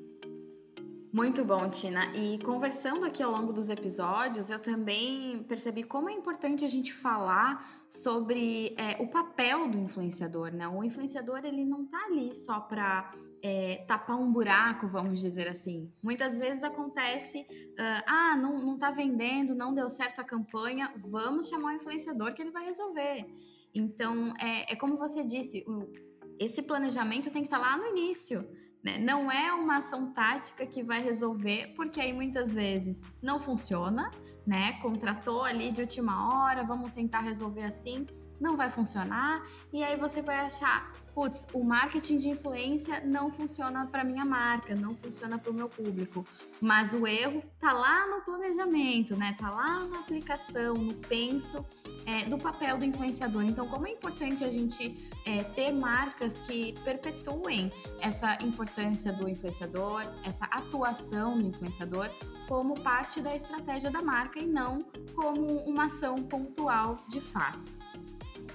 Muito 1.12 1.44
bom, 1.44 1.68
Tina. 1.68 2.06
E 2.14 2.38
conversando 2.38 3.04
aqui 3.04 3.20
ao 3.20 3.32
longo 3.32 3.52
dos 3.52 3.68
episódios, 3.68 4.48
eu 4.48 4.60
também 4.60 5.42
percebi 5.48 5.82
como 5.82 6.08
é 6.08 6.12
importante 6.12 6.64
a 6.64 6.68
gente 6.68 6.92
falar 6.92 7.68
sobre 7.88 8.72
é, 8.78 9.02
o 9.02 9.08
papel 9.08 9.68
do 9.68 9.76
influenciador, 9.76 10.52
né? 10.52 10.68
O 10.68 10.84
influenciador 10.84 11.40
ele 11.44 11.64
não 11.64 11.84
tá 11.84 11.98
ali 12.06 12.32
só 12.32 12.60
para 12.60 13.12
é, 13.42 13.84
tapar 13.86 14.16
um 14.16 14.32
buraco, 14.32 14.86
vamos 14.86 15.20
dizer 15.20 15.48
assim. 15.48 15.90
Muitas 16.02 16.38
vezes 16.38 16.62
acontece, 16.62 17.40
uh, 17.40 18.02
ah, 18.06 18.36
não, 18.36 18.58
não 18.58 18.78
tá 18.78 18.90
vendendo, 18.90 19.54
não 19.54 19.74
deu 19.74 19.88
certo 19.88 20.20
a 20.20 20.24
campanha, 20.24 20.92
vamos 20.96 21.48
chamar 21.48 21.72
o 21.72 21.76
influenciador 21.76 22.34
que 22.34 22.42
ele 22.42 22.50
vai 22.50 22.64
resolver. 22.64 23.26
Então, 23.74 24.32
é, 24.38 24.72
é 24.72 24.76
como 24.76 24.96
você 24.96 25.24
disse, 25.24 25.64
o, 25.66 25.90
esse 26.38 26.62
planejamento 26.62 27.30
tem 27.30 27.42
que 27.42 27.48
estar 27.48 27.60
tá 27.60 27.70
lá 27.70 27.76
no 27.76 27.86
início. 27.86 28.48
Né? 28.82 28.98
Não 28.98 29.30
é 29.30 29.52
uma 29.52 29.76
ação 29.76 30.12
tática 30.12 30.66
que 30.66 30.82
vai 30.82 31.02
resolver, 31.02 31.74
porque 31.76 32.00
aí 32.00 32.12
muitas 32.12 32.54
vezes 32.54 33.02
não 33.22 33.38
funciona, 33.38 34.10
né? 34.46 34.72
Contratou 34.80 35.44
ali 35.44 35.70
de 35.70 35.82
última 35.82 36.44
hora, 36.44 36.62
vamos 36.62 36.90
tentar 36.90 37.20
resolver 37.20 37.64
assim, 37.64 38.06
não 38.40 38.56
vai 38.56 38.70
funcionar, 38.70 39.42
e 39.72 39.84
aí 39.84 39.96
você 39.96 40.22
vai 40.22 40.38
achar, 40.38 40.92
putz, 41.14 41.46
o 41.52 41.62
marketing 41.62 42.16
de 42.16 42.28
influência 42.30 43.00
não 43.04 43.30
funciona 43.30 43.86
para 43.86 44.02
minha 44.02 44.24
marca, 44.24 44.74
não 44.74 44.96
funciona 44.96 45.38
para 45.38 45.50
o 45.50 45.54
meu 45.54 45.68
público. 45.68 46.24
Mas 46.60 46.94
o 46.94 47.06
erro 47.06 47.42
tá 47.58 47.72
lá 47.72 48.06
no 48.06 48.22
planejamento, 48.22 49.16
né? 49.16 49.34
Tá 49.38 49.50
lá 49.50 49.84
na 49.84 50.00
aplicação, 50.00 50.74
no 50.74 50.94
penso 50.94 51.64
é, 52.06 52.24
do 52.24 52.38
papel 52.38 52.78
do 52.78 52.84
influenciador. 52.84 53.42
Então, 53.42 53.68
como 53.68 53.86
é 53.86 53.90
importante 53.90 54.44
a 54.44 54.50
gente 54.50 54.96
é, 55.26 55.42
ter 55.42 55.72
marcas 55.72 56.38
que 56.40 56.74
perpetuem 56.84 57.72
essa 58.00 58.38
importância 58.42 59.12
do 59.12 59.28
influenciador, 59.28 60.02
essa 60.24 60.44
atuação 60.46 61.38
do 61.38 61.46
influenciador 61.46 62.10
como 62.48 62.80
parte 62.80 63.20
da 63.20 63.34
estratégia 63.34 63.90
da 63.90 64.02
marca 64.02 64.38
e 64.38 64.46
não 64.46 64.84
como 65.14 65.58
uma 65.58 65.84
ação 65.84 66.16
pontual 66.16 66.96
de 67.08 67.20
fato. 67.20 67.80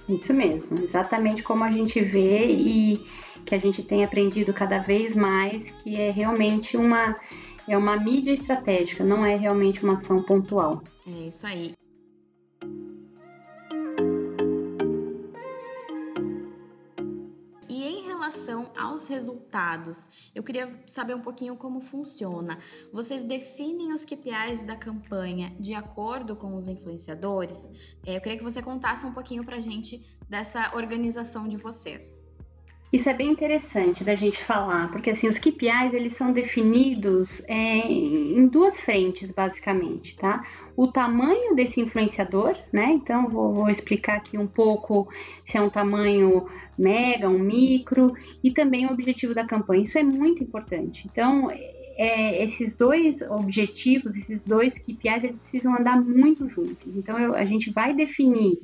Isso 0.08 0.32
mesmo, 0.32 0.78
exatamente 0.82 1.42
como 1.42 1.64
a 1.64 1.70
gente 1.70 2.00
vê 2.00 2.46
e 2.46 3.04
que 3.44 3.54
a 3.54 3.58
gente 3.58 3.82
tem 3.82 4.04
aprendido 4.04 4.52
cada 4.52 4.78
vez 4.78 5.14
mais, 5.14 5.70
que 5.82 6.00
é 6.00 6.10
realmente 6.10 6.76
uma 6.76 7.16
é 7.68 7.76
uma 7.76 7.96
mídia 7.96 8.32
estratégica, 8.32 9.02
não 9.02 9.26
é 9.26 9.34
realmente 9.34 9.82
uma 9.82 9.94
ação 9.94 10.22
pontual. 10.22 10.82
É 11.06 11.26
isso 11.26 11.46
aí. 11.46 11.74
Relação 18.26 18.72
aos 18.76 19.06
resultados, 19.06 20.30
eu 20.34 20.42
queria 20.42 20.82
saber 20.84 21.14
um 21.14 21.20
pouquinho 21.20 21.56
como 21.56 21.80
funciona. 21.80 22.58
Vocês 22.92 23.24
definem 23.24 23.92
os 23.92 24.04
KPIs 24.04 24.64
da 24.64 24.74
campanha 24.74 25.54
de 25.60 25.74
acordo 25.74 26.34
com 26.34 26.56
os 26.56 26.66
influenciadores? 26.66 27.70
É, 28.04 28.16
eu 28.16 28.20
queria 28.20 28.36
que 28.36 28.44
você 28.44 28.60
contasse 28.60 29.06
um 29.06 29.12
pouquinho 29.12 29.44
para 29.44 29.56
a 29.56 29.60
gente 29.60 30.04
dessa 30.28 30.74
organização 30.74 31.46
de 31.46 31.56
vocês. 31.56 32.25
Isso 32.96 33.10
é 33.10 33.12
bem 33.12 33.30
interessante 33.30 34.02
da 34.02 34.14
gente 34.14 34.42
falar, 34.42 34.90
porque 34.90 35.10
assim 35.10 35.28
os 35.28 35.38
KPIs 35.38 35.92
eles 35.92 36.16
são 36.16 36.32
definidos 36.32 37.42
é, 37.46 37.86
em 37.86 38.48
duas 38.48 38.80
frentes 38.80 39.30
basicamente, 39.30 40.16
tá? 40.16 40.42
O 40.74 40.86
tamanho 40.86 41.54
desse 41.54 41.78
influenciador, 41.78 42.56
né? 42.72 42.86
Então 42.92 43.28
vou, 43.28 43.52
vou 43.52 43.68
explicar 43.68 44.16
aqui 44.16 44.38
um 44.38 44.46
pouco 44.46 45.12
se 45.44 45.58
é 45.58 45.60
um 45.60 45.68
tamanho 45.68 46.48
mega, 46.78 47.28
um 47.28 47.38
micro 47.38 48.14
e 48.42 48.50
também 48.50 48.86
o 48.86 48.92
objetivo 48.92 49.34
da 49.34 49.44
campanha. 49.44 49.82
Isso 49.82 49.98
é 49.98 50.02
muito 50.02 50.42
importante. 50.42 51.06
Então 51.06 51.50
é, 51.98 52.42
esses 52.42 52.78
dois 52.78 53.20
objetivos, 53.20 54.16
esses 54.16 54.42
dois 54.42 54.78
KPIs, 54.78 55.22
eles 55.22 55.38
precisam 55.38 55.76
andar 55.76 56.00
muito 56.00 56.48
juntos. 56.48 56.96
Então 56.96 57.18
eu, 57.18 57.34
a 57.34 57.44
gente 57.44 57.70
vai 57.70 57.92
definir 57.92 58.58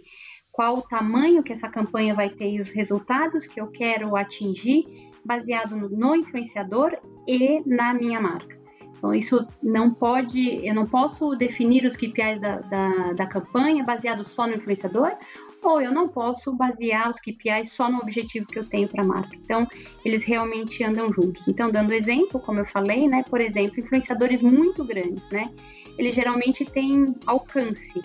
qual 0.52 0.76
o 0.78 0.82
tamanho 0.82 1.42
que 1.42 1.52
essa 1.52 1.68
campanha 1.68 2.14
vai 2.14 2.28
ter 2.28 2.50
e 2.52 2.61
os 2.61 2.71
resultados 2.71 3.47
que 3.47 3.61
eu 3.61 3.68
quero 3.68 4.14
atingir, 4.14 4.85
baseado 5.25 5.76
no, 5.76 6.14
influenciador 6.14 6.97
e 7.26 7.62
na 7.66 7.94
minha 7.94 8.21
marca. 8.21 8.61
Então, 8.99 9.14
isso 9.14 9.49
não 9.61 9.92
pode, 9.92 10.64
eu 10.64 10.75
não 10.75 10.87
posso 10.87 11.35
definir 11.35 11.85
os 11.85 11.97
KPIs 11.97 12.40
da, 12.40 12.59
da, 12.59 13.12
da 13.14 13.26
campanha 13.26 13.82
baseado 13.82 14.25
só 14.25 14.47
no 14.47 14.54
influenciador, 14.54 15.16
ou 15.61 15.80
eu 15.80 15.92
não 15.92 16.09
posso 16.09 16.52
basear 16.52 17.09
os 17.09 17.18
KPIs 17.18 17.73
só 17.73 17.90
no 17.90 17.99
objetivo 17.99 18.47
que 18.47 18.59
eu 18.59 18.64
tenho 18.64 18.88
para 18.88 19.02
a 19.02 19.06
marca. 19.06 19.35
Então, 19.35 19.66
eles 20.04 20.23
realmente 20.23 20.85
andam 20.85 21.12
juntos. 21.12 21.49
Então, 21.49 21.71
dando 21.71 21.92
exemplo, 21.92 22.38
como 22.38 22.61
eu 22.61 22.66
falei, 22.66 23.09
né, 23.09 23.25
por 23.28 23.40
exemplo, 23.40 23.80
influenciadores 23.80 24.42
muito 24.42 24.85
grandes, 24.85 25.28
né, 25.30 25.50
eles 25.99 26.14
geralmente 26.14 26.64
têm 26.64 27.14
alcance 27.26 28.02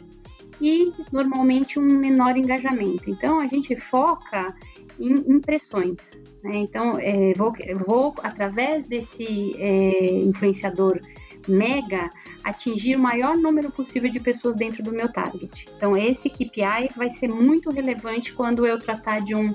e 0.62 0.92
normalmente 1.12 1.80
um 1.80 1.84
menor 1.84 2.38
engajamento. 2.38 3.10
Então 3.10 3.40
a 3.40 3.48
gente 3.48 3.76
foca 3.76 4.56
em 5.00 5.14
impressões. 5.28 5.98
Né? 6.44 6.58
Então, 6.58 6.98
é, 7.00 7.34
vou, 7.34 7.54
vou, 7.86 8.14
através 8.24 8.88
desse 8.88 9.56
é, 9.60 10.20
influenciador 10.20 11.00
mega, 11.48 12.10
atingir 12.44 12.96
o 12.96 13.00
maior 13.00 13.38
número 13.38 13.72
possível 13.72 14.10
de 14.10 14.20
pessoas 14.20 14.56
dentro 14.56 14.84
do 14.84 14.92
meu 14.92 15.12
target. 15.12 15.68
Então, 15.76 15.96
esse 15.96 16.30
KPI 16.30 16.90
vai 16.96 17.10
ser 17.10 17.30
muito 17.30 17.70
relevante 17.70 18.34
quando 18.34 18.66
eu 18.66 18.78
tratar 18.80 19.20
de 19.20 19.34
um, 19.34 19.54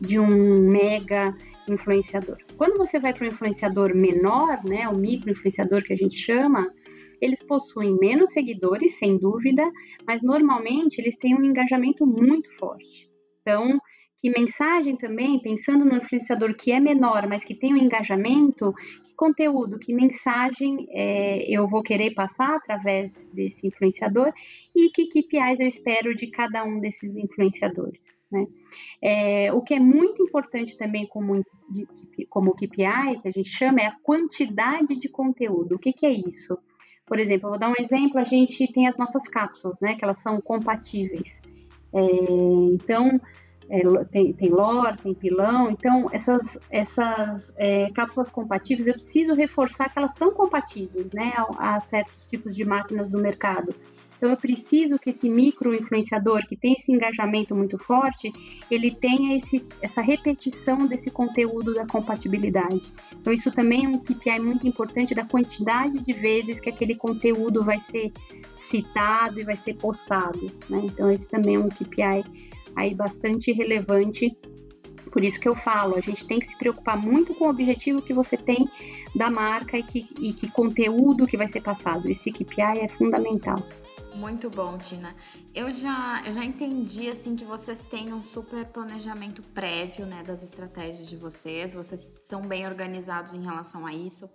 de 0.00 0.18
um 0.18 0.70
mega 0.70 1.34
influenciador. 1.68 2.36
Quando 2.56 2.76
você 2.76 2.98
vai 2.98 3.12
para 3.12 3.24
um 3.24 3.28
influenciador 3.28 3.94
menor, 3.96 4.62
né, 4.64 4.88
o 4.88 4.94
micro 4.94 5.30
influenciador 5.30 5.82
que 5.82 5.92
a 5.92 5.96
gente 5.96 6.16
chama, 6.16 6.70
eles 7.24 7.42
possuem 7.42 7.96
menos 7.98 8.32
seguidores, 8.32 8.98
sem 8.98 9.18
dúvida, 9.18 9.68
mas 10.06 10.22
normalmente 10.22 10.98
eles 10.98 11.16
têm 11.16 11.34
um 11.34 11.44
engajamento 11.44 12.06
muito 12.06 12.50
forte. 12.56 13.08
Então, 13.40 13.78
que 14.24 14.30
mensagem 14.30 14.96
também, 14.96 15.38
pensando 15.38 15.84
no 15.84 15.96
influenciador 15.96 16.54
que 16.56 16.72
é 16.72 16.80
menor, 16.80 17.28
mas 17.28 17.44
que 17.44 17.54
tem 17.54 17.74
um 17.74 17.76
engajamento, 17.76 18.72
que 19.04 19.14
conteúdo, 19.14 19.78
que 19.78 19.92
mensagem 19.92 20.86
é, 20.92 21.44
eu 21.46 21.66
vou 21.66 21.82
querer 21.82 22.14
passar 22.14 22.56
através 22.56 23.28
desse 23.34 23.66
influenciador 23.66 24.32
e 24.74 24.88
que 24.88 25.08
KPIs 25.08 25.60
eu 25.60 25.66
espero 25.66 26.14
de 26.14 26.28
cada 26.28 26.64
um 26.64 26.80
desses 26.80 27.16
influenciadores. 27.16 28.16
Né? 28.32 28.46
É, 29.02 29.52
o 29.52 29.60
que 29.60 29.74
é 29.74 29.78
muito 29.78 30.22
importante 30.22 30.78
também 30.78 31.06
como, 31.06 31.44
como 32.30 32.54
KPI, 32.54 33.20
que 33.20 33.28
a 33.28 33.30
gente 33.30 33.50
chama, 33.50 33.82
é 33.82 33.86
a 33.88 33.96
quantidade 34.02 34.96
de 34.96 35.06
conteúdo. 35.06 35.74
O 35.74 35.78
que, 35.78 35.92
que 35.92 36.06
é 36.06 36.10
isso? 36.10 36.56
Por 37.06 37.18
exemplo, 37.18 37.46
eu 37.46 37.50
vou 37.50 37.58
dar 37.58 37.68
um 37.68 37.74
exemplo, 37.78 38.18
a 38.18 38.24
gente 38.24 38.66
tem 38.72 38.88
as 38.88 38.96
nossas 38.96 39.28
cápsulas, 39.28 39.78
né, 39.80 39.94
que 39.94 40.04
elas 40.04 40.18
são 40.18 40.40
compatíveis. 40.40 41.40
É, 41.92 42.00
então, 42.72 43.20
é, 43.68 43.82
tem, 44.04 44.32
tem 44.32 44.48
lore, 44.50 44.96
tem 44.98 45.14
pilão, 45.14 45.70
então 45.70 46.08
essas, 46.12 46.58
essas 46.70 47.54
é, 47.58 47.90
cápsulas 47.92 48.28
compatíveis 48.30 48.86
eu 48.86 48.94
preciso 48.94 49.34
reforçar 49.34 49.90
que 49.90 49.98
elas 49.98 50.14
são 50.16 50.32
compatíveis 50.32 51.12
né, 51.12 51.32
a, 51.36 51.76
a, 51.76 51.80
certos 51.80 52.24
tipos 52.26 52.54
de 52.54 52.64
máquinas 52.64 53.08
do 53.10 53.20
mercado. 53.20 53.74
Então 54.16 54.30
eu 54.30 54.36
preciso 54.36 54.98
que 54.98 55.10
esse 55.10 55.28
micro 55.28 55.74
influenciador 55.74 56.46
que 56.46 56.56
tem 56.56 56.74
esse 56.74 56.92
engajamento 56.92 57.54
muito 57.54 57.76
forte, 57.76 58.32
ele 58.70 58.90
tenha 58.90 59.36
esse, 59.36 59.64
essa 59.82 60.00
repetição 60.00 60.86
desse 60.86 61.10
conteúdo 61.10 61.74
da 61.74 61.86
compatibilidade. 61.86 62.82
Então 63.20 63.32
isso 63.32 63.50
também 63.52 63.84
é 63.84 63.88
um 63.88 63.98
KPI 63.98 64.40
muito 64.40 64.66
importante 64.66 65.14
da 65.14 65.24
quantidade 65.24 65.98
de 65.98 66.12
vezes 66.12 66.60
que 66.60 66.70
aquele 66.70 66.94
conteúdo 66.94 67.62
vai 67.62 67.78
ser 67.80 68.12
citado 68.58 69.40
e 69.40 69.44
vai 69.44 69.56
ser 69.56 69.74
postado. 69.74 70.50
Né? 70.68 70.82
Então 70.84 71.10
esse 71.10 71.28
também 71.28 71.56
é 71.56 71.58
um 71.58 71.68
KPI 71.68 72.24
aí 72.76 72.94
bastante 72.94 73.52
relevante. 73.52 74.36
Por 75.10 75.22
isso 75.22 75.38
que 75.38 75.48
eu 75.48 75.54
falo, 75.54 75.96
a 75.96 76.00
gente 76.00 76.26
tem 76.26 76.40
que 76.40 76.46
se 76.46 76.58
preocupar 76.58 76.96
muito 76.96 77.34
com 77.34 77.44
o 77.44 77.50
objetivo 77.50 78.02
que 78.02 78.12
você 78.12 78.36
tem 78.36 78.64
da 79.14 79.30
marca 79.30 79.78
e 79.78 79.82
que, 79.82 80.08
e 80.18 80.32
que 80.32 80.50
conteúdo 80.50 81.26
que 81.26 81.36
vai 81.36 81.46
ser 81.46 81.60
passado. 81.60 82.08
Esse 82.10 82.32
KPI 82.32 82.80
é 82.80 82.88
fundamental. 82.88 83.62
Muito 84.16 84.48
bom, 84.48 84.78
Tina. 84.78 85.14
Eu 85.54 85.70
já, 85.70 86.22
eu 86.24 86.32
já 86.32 86.44
entendi 86.44 87.08
assim 87.08 87.34
que 87.36 87.44
vocês 87.44 87.84
têm 87.84 88.12
um 88.12 88.22
super 88.22 88.64
planejamento 88.66 89.42
prévio, 89.42 90.06
né, 90.06 90.22
das 90.22 90.42
estratégias 90.42 91.08
de 91.08 91.16
vocês. 91.16 91.74
Vocês 91.74 92.12
são 92.22 92.42
bem 92.42 92.66
organizados 92.66 93.34
em 93.34 93.42
relação 93.42 93.84
a 93.84 93.92
isso. 93.92 94.28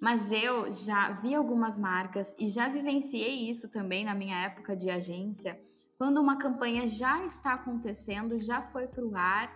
Mas 0.00 0.30
eu 0.30 0.72
já 0.72 1.10
vi 1.10 1.34
algumas 1.34 1.78
marcas 1.78 2.34
e 2.38 2.46
já 2.46 2.68
vivenciei 2.68 3.50
isso 3.50 3.68
também 3.68 4.04
na 4.04 4.14
minha 4.14 4.38
época 4.44 4.76
de 4.76 4.88
agência 4.88 5.58
quando 5.98 6.20
uma 6.20 6.38
campanha 6.38 6.86
já 6.86 7.26
está 7.26 7.54
acontecendo, 7.54 8.38
já 8.38 8.62
foi 8.62 8.86
para 8.86 9.04
o 9.04 9.16
ar 9.16 9.52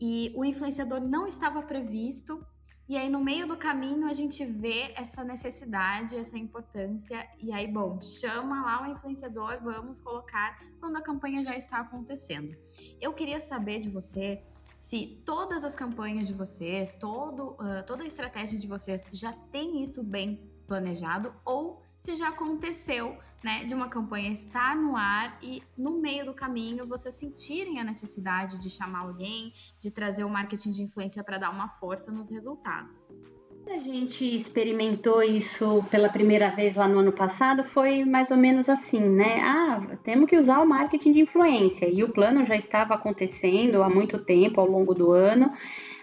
e 0.00 0.32
o 0.34 0.42
influenciador 0.42 1.00
não 1.00 1.26
estava 1.26 1.62
previsto. 1.62 2.44
E 2.88 2.96
aí, 2.96 3.08
no 3.08 3.20
meio 3.20 3.46
do 3.46 3.56
caminho, 3.56 4.08
a 4.08 4.12
gente 4.12 4.44
vê 4.44 4.92
essa 4.96 5.22
necessidade, 5.22 6.16
essa 6.16 6.36
importância. 6.36 7.26
E 7.38 7.52
aí, 7.52 7.66
bom, 7.66 8.00
chama 8.00 8.62
lá 8.62 8.82
o 8.82 8.90
influenciador, 8.90 9.58
vamos 9.62 10.00
colocar 10.00 10.58
quando 10.80 10.96
a 10.96 11.00
campanha 11.00 11.42
já 11.42 11.56
está 11.56 11.78
acontecendo. 11.78 12.56
Eu 13.00 13.12
queria 13.12 13.40
saber 13.40 13.78
de 13.78 13.88
você 13.88 14.42
se 14.76 15.22
todas 15.24 15.62
as 15.62 15.76
campanhas 15.76 16.26
de 16.26 16.34
vocês, 16.34 16.96
todo, 16.96 17.50
uh, 17.52 17.86
toda 17.86 18.02
a 18.02 18.06
estratégia 18.06 18.58
de 18.58 18.66
vocês 18.66 19.08
já 19.12 19.32
tem 19.32 19.80
isso 19.80 20.02
bem 20.02 20.50
planejado 20.66 21.32
ou 21.44 21.80
se 22.02 22.16
já 22.16 22.30
aconteceu, 22.30 23.16
né, 23.44 23.64
de 23.64 23.72
uma 23.72 23.88
campanha 23.88 24.32
estar 24.32 24.74
no 24.74 24.96
ar 24.96 25.38
e 25.40 25.62
no 25.78 26.00
meio 26.00 26.26
do 26.26 26.34
caminho 26.34 26.84
vocês 26.84 27.14
sentirem 27.14 27.78
a 27.78 27.84
necessidade 27.84 28.58
de 28.58 28.68
chamar 28.68 29.02
alguém, 29.02 29.52
de 29.80 29.88
trazer 29.88 30.24
o 30.24 30.28
marketing 30.28 30.72
de 30.72 30.82
influência 30.82 31.22
para 31.22 31.38
dar 31.38 31.50
uma 31.50 31.68
força 31.68 32.10
nos 32.10 32.28
resultados. 32.28 33.22
A 33.68 33.78
gente 33.78 34.34
experimentou 34.34 35.22
isso 35.22 35.84
pela 35.92 36.08
primeira 36.08 36.50
vez 36.50 36.74
lá 36.74 36.88
no 36.88 36.98
ano 36.98 37.12
passado, 37.12 37.62
foi 37.62 38.04
mais 38.04 38.32
ou 38.32 38.36
menos 38.36 38.68
assim, 38.68 38.98
né? 38.98 39.40
Ah, 39.40 39.96
temos 40.02 40.28
que 40.28 40.36
usar 40.36 40.58
o 40.58 40.66
marketing 40.66 41.12
de 41.12 41.20
influência. 41.20 41.88
E 41.88 42.02
o 42.02 42.12
plano 42.12 42.44
já 42.44 42.56
estava 42.56 42.94
acontecendo 42.94 43.80
há 43.80 43.88
muito 43.88 44.18
tempo, 44.18 44.60
ao 44.60 44.68
longo 44.68 44.92
do 44.92 45.12
ano. 45.12 45.52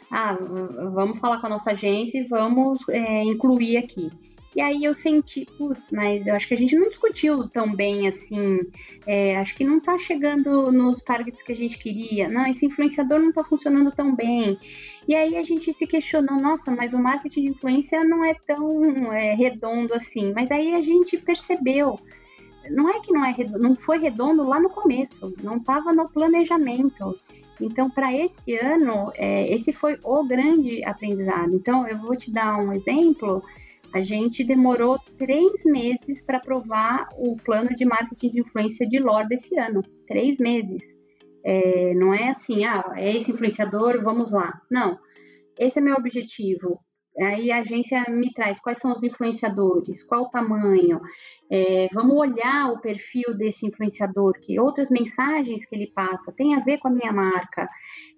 Ah, 0.09 0.38
vamos 0.93 1.19
falar 1.19 1.41
com 1.41 1.47
a 1.47 1.49
nossa 1.49 1.71
agência 1.71 2.19
e 2.19 2.27
vamos 2.29 2.88
é, 2.88 3.23
incluir 3.23 3.75
aqui. 3.75 4.09
E 4.55 4.62
aí 4.62 4.83
eu 4.83 4.95
senti, 4.95 5.45
putz, 5.57 5.91
mas 5.91 6.25
eu 6.25 6.35
acho 6.35 6.47
que 6.47 6.55
a 6.55 6.57
gente 6.57 6.75
não 6.75 6.89
discutiu 6.89 7.47
tão 7.47 7.73
bem 7.73 8.07
assim. 8.07 8.62
É, 9.05 9.38
acho 9.38 9.55
que 9.55 9.63
não 9.63 9.79
tá 9.79 9.97
chegando 9.97 10.71
nos 10.71 11.03
targets 11.03 11.43
que 11.43 11.51
a 11.51 11.55
gente 11.55 11.77
queria. 11.77 12.27
Não, 12.27 12.47
esse 12.47 12.65
influenciador 12.65 13.19
não 13.19 13.31
tá 13.31 13.43
funcionando 13.43 13.91
tão 13.91 14.15
bem. 14.15 14.57
E 15.07 15.15
aí 15.15 15.38
a 15.38 15.43
gente 15.43 15.71
se 15.71 15.85
questionou, 15.85 16.41
nossa, 16.41 16.71
mas 16.71 16.93
o 16.93 16.99
marketing 16.99 17.41
de 17.43 17.49
influência 17.49 18.03
não 18.03 18.25
é 18.25 18.33
tão 18.33 19.13
é, 19.13 19.35
redondo 19.35 19.93
assim. 19.93 20.33
Mas 20.33 20.49
aí 20.49 20.73
a 20.73 20.81
gente 20.81 21.15
percebeu. 21.17 21.99
Não 22.69 22.89
é 22.89 22.99
que 22.99 23.12
não 23.12 23.25
é 23.25 23.31
redondo, 23.31 23.59
não 23.59 23.75
foi 23.75 23.99
redondo 23.99 24.43
lá 24.43 24.59
no 24.59 24.69
começo, 24.69 25.33
não 25.41 25.57
estava 25.57 25.93
no 25.93 26.09
planejamento. 26.09 27.17
Então, 27.62 27.89
para 27.89 28.13
esse 28.13 28.55
ano, 28.57 29.12
é, 29.15 29.51
esse 29.53 29.73
foi 29.73 29.99
o 30.03 30.23
grande 30.23 30.83
aprendizado. 30.85 31.53
Então, 31.53 31.88
eu 31.88 31.97
vou 31.97 32.15
te 32.15 32.31
dar 32.31 32.57
um 32.57 32.71
exemplo. 32.71 33.43
A 33.93 34.02
gente 34.02 34.43
demorou 34.43 34.99
três 35.17 35.63
meses 35.65 36.23
para 36.23 36.38
aprovar 36.38 37.08
o 37.17 37.36
plano 37.36 37.75
de 37.75 37.86
marketing 37.86 38.30
de 38.30 38.39
influência 38.41 38.88
de 38.88 38.99
LOR 38.99 39.28
desse 39.28 39.58
ano. 39.60 39.82
Três 40.08 40.38
meses. 40.38 40.84
É, 41.43 41.93
não 41.95 42.13
é 42.13 42.30
assim, 42.30 42.65
ah, 42.65 42.84
é 42.95 43.15
esse 43.15 43.32
influenciador, 43.32 44.02
vamos 44.04 44.32
lá. 44.32 44.62
Não. 44.69 44.99
Esse 45.58 45.80
é 45.80 45.82
meu 45.82 45.95
objetivo. 45.95 46.80
Aí 47.17 47.52
a 47.52 47.60
agência 47.60 48.06
me 48.08 48.32
traz 48.32 48.60
quais 48.60 48.78
são 48.78 48.95
os 48.95 49.04
influenciadores, 49.04 50.04
qual 50.04 50.24
o 50.24 50.30
tamanho, 50.30 51.02
é, 51.52 51.89
vamos 51.93 52.15
olhar 52.15 52.72
o 52.72 52.80
perfil 52.80 53.36
desse 53.36 53.65
influenciador, 53.65 54.34
que 54.39 54.60
outras 54.60 54.89
mensagens 54.89 55.65
que 55.65 55.76
ele 55.76 55.88
passa 55.88 56.32
tem 56.32 56.56
a 56.56 56.60
ver 56.60 56.78
com 56.78 56.88
a 56.88 56.91
minha 56.91 57.12
marca. 57.12 57.67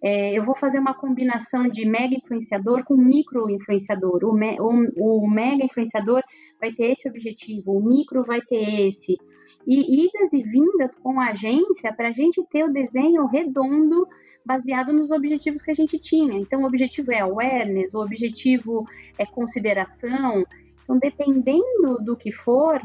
É, 0.03 0.37
eu 0.37 0.43
vou 0.43 0.55
fazer 0.55 0.77
uma 0.77 0.93
combinação 0.93 1.67
de 1.67 1.85
mega 1.85 2.13
influenciador 2.15 2.83
com 2.83 2.95
micro 2.95 3.49
influenciador. 3.49 4.23
O, 4.23 4.33
me, 4.33 4.59
o, 4.59 5.23
o 5.23 5.29
mega 5.29 5.63
influenciador 5.63 6.21
vai 6.59 6.71
ter 6.71 6.91
esse 6.91 7.07
objetivo, 7.09 7.71
o 7.71 7.83
micro 7.83 8.23
vai 8.23 8.41
ter 8.41 8.87
esse 8.87 9.17
e 9.65 10.05
idas 10.05 10.33
e 10.33 10.41
vindas 10.41 10.93
com 10.95 11.19
a 11.19 11.29
agência 11.29 11.93
para 11.93 12.09
a 12.09 12.11
gente 12.11 12.43
ter 12.49 12.63
o 12.63 12.71
desenho 12.71 13.25
redondo 13.25 14.07
baseado 14.45 14.91
nos 14.91 15.11
objetivos 15.11 15.61
que 15.61 15.71
a 15.71 15.75
gente 15.75 15.99
tinha. 15.99 16.37
Então, 16.37 16.61
o 16.61 16.65
objetivo 16.65 17.11
é 17.11 17.19
awareness, 17.19 17.93
o 17.93 17.99
objetivo 17.99 18.85
é 19.17 19.25
consideração. 19.25 20.45
Então, 20.83 20.97
dependendo 20.97 22.03
do 22.03 22.17
que 22.17 22.31
for, 22.31 22.81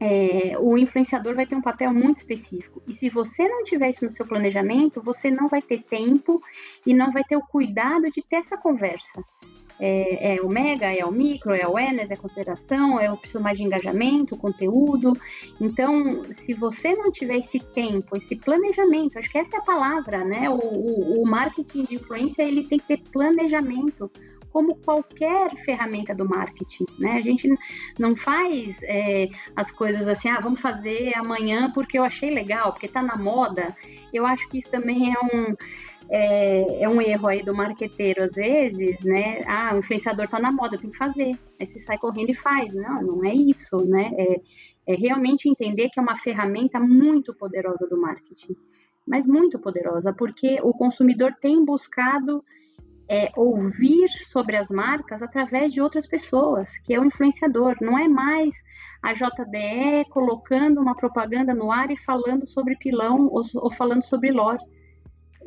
é, 0.00 0.56
o 0.58 0.78
influenciador 0.78 1.34
vai 1.34 1.46
ter 1.46 1.56
um 1.56 1.62
papel 1.62 1.92
muito 1.92 2.18
específico. 2.18 2.82
E 2.86 2.92
se 2.92 3.08
você 3.08 3.48
não 3.48 3.64
tiver 3.64 3.90
isso 3.90 4.04
no 4.04 4.10
seu 4.10 4.26
planejamento, 4.26 5.02
você 5.02 5.30
não 5.30 5.48
vai 5.48 5.60
ter 5.60 5.82
tempo 5.82 6.40
e 6.86 6.94
não 6.94 7.12
vai 7.12 7.24
ter 7.24 7.36
o 7.36 7.42
cuidado 7.42 8.10
de 8.10 8.22
ter 8.22 8.36
essa 8.36 8.56
conversa 8.56 9.24
é, 9.80 10.36
é, 10.36 10.42
o 10.42 10.48
mega, 10.48 10.92
é 10.92 11.04
o 11.04 11.12
micro, 11.12 11.54
é 11.54 11.64
o 11.64 11.70
awareness, 11.70 12.10
é 12.10 12.16
consideração, 12.16 12.98
é 12.98 13.10
o 13.10 13.16
preciso 13.16 13.42
mais 13.42 13.56
de 13.56 13.64
engajamento, 13.64 14.36
conteúdo. 14.36 15.12
Então, 15.60 16.22
se 16.44 16.54
você 16.54 16.94
não 16.94 17.10
tiver 17.10 17.38
esse 17.38 17.60
tempo, 17.60 18.16
esse 18.16 18.36
planejamento, 18.36 19.18
acho 19.18 19.30
que 19.30 19.38
essa 19.38 19.56
é 19.56 19.60
a 19.60 19.62
palavra, 19.62 20.24
né? 20.24 20.50
O, 20.50 20.56
o, 20.56 21.22
o 21.22 21.26
marketing 21.26 21.84
de 21.84 21.94
influência 21.94 22.42
ele 22.42 22.64
tem 22.64 22.78
que 22.78 22.86
ter 22.86 23.00
planejamento 23.10 24.10
como 24.50 24.74
qualquer 24.76 25.54
ferramenta 25.56 26.14
do 26.14 26.28
marketing, 26.28 26.86
né? 26.98 27.12
A 27.12 27.20
gente 27.20 27.48
não 27.98 28.16
faz 28.16 28.82
é, 28.82 29.28
as 29.54 29.70
coisas 29.70 30.08
assim, 30.08 30.28
ah, 30.28 30.40
vamos 30.40 30.60
fazer 30.60 31.12
amanhã 31.16 31.70
porque 31.72 31.98
eu 31.98 32.04
achei 32.04 32.30
legal, 32.30 32.72
porque 32.72 32.88
tá 32.88 33.02
na 33.02 33.16
moda. 33.16 33.68
Eu 34.12 34.26
acho 34.26 34.48
que 34.48 34.58
isso 34.58 34.70
também 34.70 35.12
é 35.12 35.18
um 35.20 35.54
é, 36.10 36.82
é, 36.82 36.88
um 36.88 37.00
erro 37.00 37.28
aí 37.28 37.42
do 37.42 37.54
marqueteiro, 37.54 38.22
às 38.22 38.34
vezes, 38.34 39.04
né? 39.04 39.42
Ah, 39.46 39.72
o 39.74 39.78
influenciador 39.78 40.26
tá 40.26 40.38
na 40.38 40.50
moda, 40.50 40.78
tem 40.78 40.90
que 40.90 40.96
fazer. 40.96 41.38
Aí 41.60 41.66
você 41.66 41.78
sai 41.78 41.98
correndo 41.98 42.30
e 42.30 42.34
faz. 42.34 42.74
Não, 42.74 43.02
não 43.02 43.24
é 43.24 43.34
isso, 43.34 43.84
né? 43.84 44.10
É, 44.16 44.40
é 44.92 44.94
realmente 44.94 45.48
entender 45.48 45.90
que 45.90 46.00
é 46.00 46.02
uma 46.02 46.16
ferramenta 46.16 46.80
muito 46.80 47.34
poderosa 47.34 47.86
do 47.86 48.00
marketing. 48.00 48.56
Mas 49.06 49.26
muito 49.26 49.58
poderosa, 49.58 50.12
porque 50.12 50.58
o 50.62 50.72
consumidor 50.72 51.34
tem 51.40 51.64
buscado 51.64 52.42
é, 53.08 53.30
ouvir 53.36 54.08
sobre 54.08 54.56
as 54.56 54.70
marcas 54.70 55.22
através 55.22 55.72
de 55.72 55.80
outras 55.80 56.06
pessoas, 56.06 56.78
que 56.78 56.92
é 56.92 57.00
o 57.00 57.04
influenciador. 57.04 57.76
Não 57.80 57.98
é 57.98 58.06
mais 58.06 58.54
a 59.02 59.12
JDE 59.12 60.08
colocando 60.10 60.80
uma 60.80 60.94
propaganda 60.94 61.54
no 61.54 61.70
ar 61.70 61.90
e 61.90 61.96
falando 61.96 62.46
sobre 62.46 62.76
pilão 62.76 63.28
ou, 63.30 63.42
ou 63.54 63.70
falando 63.70 64.02
sobre 64.02 64.30
lore. 64.30 64.62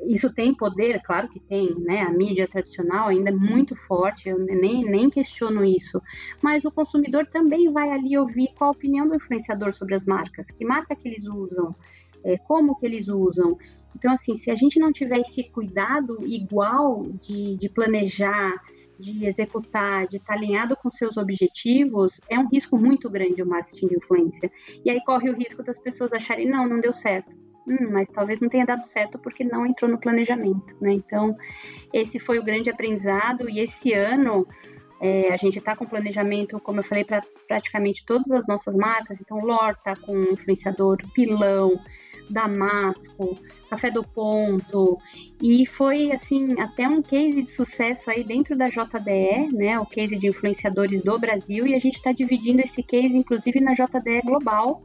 Isso 0.06 0.34
tem 0.34 0.54
poder, 0.54 1.02
claro 1.04 1.30
que 1.30 1.40
tem, 1.40 1.76
né? 1.80 2.02
A 2.02 2.12
mídia 2.12 2.48
tradicional 2.48 3.10
ainda 3.10 3.30
é 3.30 3.34
muito 3.34 3.76
forte, 3.76 4.30
eu 4.30 4.40
nem, 4.40 4.84
nem 4.84 5.10
questiono 5.10 5.64
isso. 5.64 6.02
Mas 6.42 6.66
o 6.66 6.72
consumidor 6.72 7.28
também 7.28 7.72
vai 7.72 7.90
ali 7.92 8.18
ouvir 8.18 8.50
qual 8.56 8.70
a 8.70 8.74
opinião 8.74 9.08
do 9.08 9.16
influenciador 9.16 9.74
sobre 9.74 9.96
as 9.96 10.06
marcas, 10.06 10.50
que 10.50 10.66
marca 10.66 10.96
que 10.96 11.08
eles 11.08 11.26
usam, 11.26 11.76
é, 12.24 12.38
como 12.38 12.78
que 12.80 12.86
eles 12.86 13.08
usam. 13.08 13.58
Então, 13.96 14.14
assim, 14.14 14.36
se 14.36 14.50
a 14.50 14.56
gente 14.56 14.80
não 14.80 14.92
tiver 14.92 15.20
esse 15.20 15.44
cuidado 15.50 16.18
igual 16.26 17.04
de, 17.22 17.56
de 17.56 17.70
planejar, 17.70 18.54
de 18.98 19.26
executar, 19.26 20.08
de 20.08 20.18
estar 20.18 20.34
alinhado 20.34 20.76
com 20.76 20.90
seus 20.90 21.18
objetivos, 21.18 22.22
é 22.30 22.40
um 22.40 22.48
risco 22.48 22.78
muito 22.78 23.10
grande 23.10 23.42
o 23.42 23.48
marketing 23.48 23.88
de 23.88 23.98
influência. 23.98 24.52
E 24.86 24.90
aí 24.90 25.04
corre 25.04 25.30
o 25.30 25.36
risco 25.36 25.64
das 25.64 25.78
pessoas 25.78 26.14
acharem, 26.14 26.48
não, 26.48 26.68
não 26.68 26.80
deu 26.80 26.94
certo. 26.94 27.36
Hum, 27.68 27.92
mas 27.92 28.10
talvez 28.10 28.40
não 28.40 28.50
tenha 28.50 28.66
dado 28.66 28.84
certo 28.84 29.20
porque 29.20 29.44
não 29.44 29.66
entrou 29.66 29.90
no 29.90 30.00
planejamento, 30.00 30.76
né? 30.82 30.94
Então, 30.94 31.38
esse 31.94 32.20
foi 32.20 32.40
o 32.40 32.44
grande 32.44 32.70
aprendizado 32.70 33.50
e 33.50 33.60
esse 33.60 33.94
ano 33.94 34.48
é, 35.00 35.34
a 35.34 35.38
gente 35.38 35.58
está 35.58 35.76
com 35.76 35.86
planejamento, 35.86 36.60
como 36.60 36.80
eu 36.80 36.84
falei, 36.84 37.04
para 37.04 37.22
praticamente 37.48 38.06
todas 38.06 38.30
as 38.32 38.48
nossas 38.48 38.76
marcas. 38.76 39.20
Então, 39.20 39.40
Lor 39.40 39.76
com 40.06 40.20
influenciador, 40.20 40.98
Pilão, 41.14 41.80
Damasco, 42.30 43.38
Café 43.70 43.92
do 43.92 44.04
Ponto, 44.04 44.98
e 45.42 45.66
foi 45.66 46.12
assim 46.12 46.60
até 46.60 46.88
um 46.88 47.02
case 47.02 47.42
de 47.42 47.50
sucesso 47.50 48.10
aí 48.10 48.24
dentro 48.24 48.58
da 48.58 48.68
JDE, 48.68 49.54
né, 49.54 49.80
o 49.80 49.86
case 49.86 50.16
de 50.16 50.28
influenciadores 50.28 51.04
do 51.04 51.18
Brasil, 51.20 51.68
e 51.68 51.76
a 51.76 51.80
gente 51.80 51.96
está 51.96 52.12
dividindo 52.12 52.62
esse 52.62 52.82
case 52.84 53.18
inclusive 53.18 53.60
na 53.60 53.74
JDE 53.74 54.22
Global, 54.24 54.82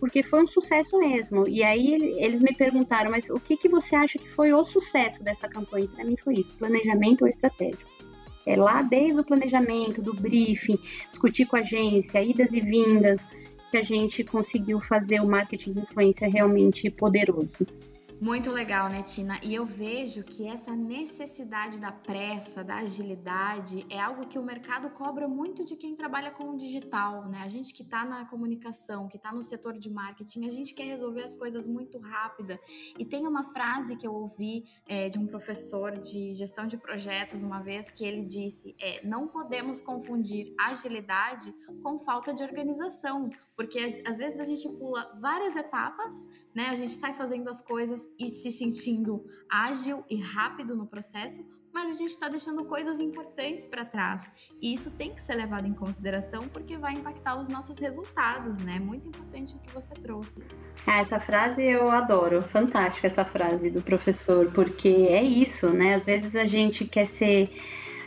porque 0.00 0.22
foi 0.22 0.42
um 0.42 0.46
sucesso 0.46 0.98
mesmo. 0.98 1.46
E 1.46 1.62
aí 1.62 1.92
eles 2.18 2.40
me 2.40 2.54
perguntaram, 2.54 3.10
mas 3.10 3.28
o 3.28 3.38
que, 3.38 3.56
que 3.56 3.68
você 3.68 3.94
acha 3.94 4.18
que 4.18 4.28
foi 4.28 4.52
o 4.52 4.64
sucesso 4.64 5.22
dessa 5.22 5.46
campanha? 5.46 5.86
Para 5.94 6.04
mim 6.04 6.16
foi 6.16 6.34
isso, 6.34 6.52
planejamento 6.58 7.22
ou 7.22 7.28
estratégico. 7.28 7.88
É 8.46 8.56
lá 8.56 8.80
desde 8.80 9.20
o 9.20 9.24
planejamento, 9.24 10.00
do 10.00 10.14
briefing, 10.14 10.78
discutir 11.10 11.44
com 11.44 11.56
a 11.56 11.60
agência, 11.60 12.22
idas 12.22 12.52
e 12.54 12.60
vindas, 12.60 13.28
que 13.70 13.76
a 13.76 13.82
gente 13.82 14.24
conseguiu 14.24 14.80
fazer 14.80 15.20
o 15.20 15.28
marketing 15.28 15.72
de 15.72 15.80
influência 15.80 16.28
realmente 16.28 16.90
poderoso. 16.90 17.66
Muito 18.20 18.50
legal, 18.50 18.90
né, 18.90 19.02
Tina? 19.02 19.40
E 19.42 19.54
eu 19.54 19.64
vejo 19.64 20.22
que 20.22 20.46
essa 20.46 20.76
necessidade 20.76 21.80
da 21.80 21.90
pressa, 21.90 22.62
da 22.62 22.76
agilidade, 22.76 23.86
é 23.88 23.98
algo 23.98 24.26
que 24.26 24.38
o 24.38 24.42
mercado 24.42 24.90
cobra 24.90 25.26
muito 25.26 25.64
de 25.64 25.74
quem 25.74 25.94
trabalha 25.94 26.30
com 26.30 26.50
o 26.50 26.56
digital, 26.58 27.26
né? 27.30 27.38
A 27.42 27.48
gente 27.48 27.72
que 27.72 27.82
está 27.82 28.04
na 28.04 28.26
comunicação, 28.26 29.08
que 29.08 29.16
está 29.16 29.32
no 29.32 29.42
setor 29.42 29.78
de 29.78 29.88
marketing, 29.88 30.46
a 30.46 30.50
gente 30.50 30.74
quer 30.74 30.84
resolver 30.84 31.22
as 31.22 31.34
coisas 31.34 31.66
muito 31.66 31.98
rápida. 31.98 32.60
E 32.98 33.06
tem 33.06 33.26
uma 33.26 33.42
frase 33.42 33.96
que 33.96 34.06
eu 34.06 34.12
ouvi 34.12 34.66
é, 34.86 35.08
de 35.08 35.18
um 35.18 35.26
professor 35.26 35.98
de 35.98 36.34
gestão 36.34 36.66
de 36.66 36.76
projetos 36.76 37.42
uma 37.42 37.62
vez 37.62 37.90
que 37.90 38.04
ele 38.04 38.22
disse: 38.22 38.76
é, 38.78 39.02
não 39.02 39.28
podemos 39.28 39.80
confundir 39.80 40.54
agilidade 40.60 41.54
com 41.82 41.96
falta 41.96 42.34
de 42.34 42.42
organização, 42.42 43.30
porque 43.56 43.78
às 43.78 44.18
vezes 44.18 44.40
a 44.40 44.44
gente 44.44 44.68
pula 44.76 45.10
várias 45.18 45.56
etapas, 45.56 46.28
né? 46.54 46.66
A 46.66 46.74
gente 46.74 46.92
sai 46.92 47.14
fazendo 47.14 47.48
as 47.48 47.62
coisas 47.62 48.09
e 48.18 48.30
se 48.30 48.50
sentindo 48.50 49.24
ágil 49.50 50.04
e 50.08 50.16
rápido 50.16 50.76
no 50.76 50.86
processo, 50.86 51.44
mas 51.72 51.90
a 51.90 51.92
gente 51.92 52.10
está 52.10 52.28
deixando 52.28 52.64
coisas 52.64 53.00
importantes 53.00 53.66
para 53.66 53.84
trás. 53.84 54.32
E 54.60 54.74
isso 54.74 54.90
tem 54.90 55.14
que 55.14 55.22
ser 55.22 55.36
levado 55.36 55.66
em 55.66 55.72
consideração 55.72 56.48
porque 56.48 56.76
vai 56.76 56.94
impactar 56.94 57.40
os 57.40 57.48
nossos 57.48 57.78
resultados, 57.78 58.58
né? 58.58 58.78
Muito 58.78 59.08
importante 59.08 59.54
o 59.54 59.58
que 59.60 59.72
você 59.72 59.94
trouxe. 59.94 60.44
Ah, 60.86 61.00
essa 61.00 61.20
frase 61.20 61.62
eu 61.62 61.90
adoro, 61.90 62.42
fantástica 62.42 63.06
essa 63.06 63.24
frase 63.24 63.70
do 63.70 63.82
professor, 63.82 64.50
porque 64.52 64.88
é 64.88 65.22
isso, 65.22 65.70
né? 65.70 65.94
Às 65.94 66.06
vezes 66.06 66.34
a 66.34 66.46
gente 66.46 66.84
quer 66.84 67.06
ser 67.06 67.50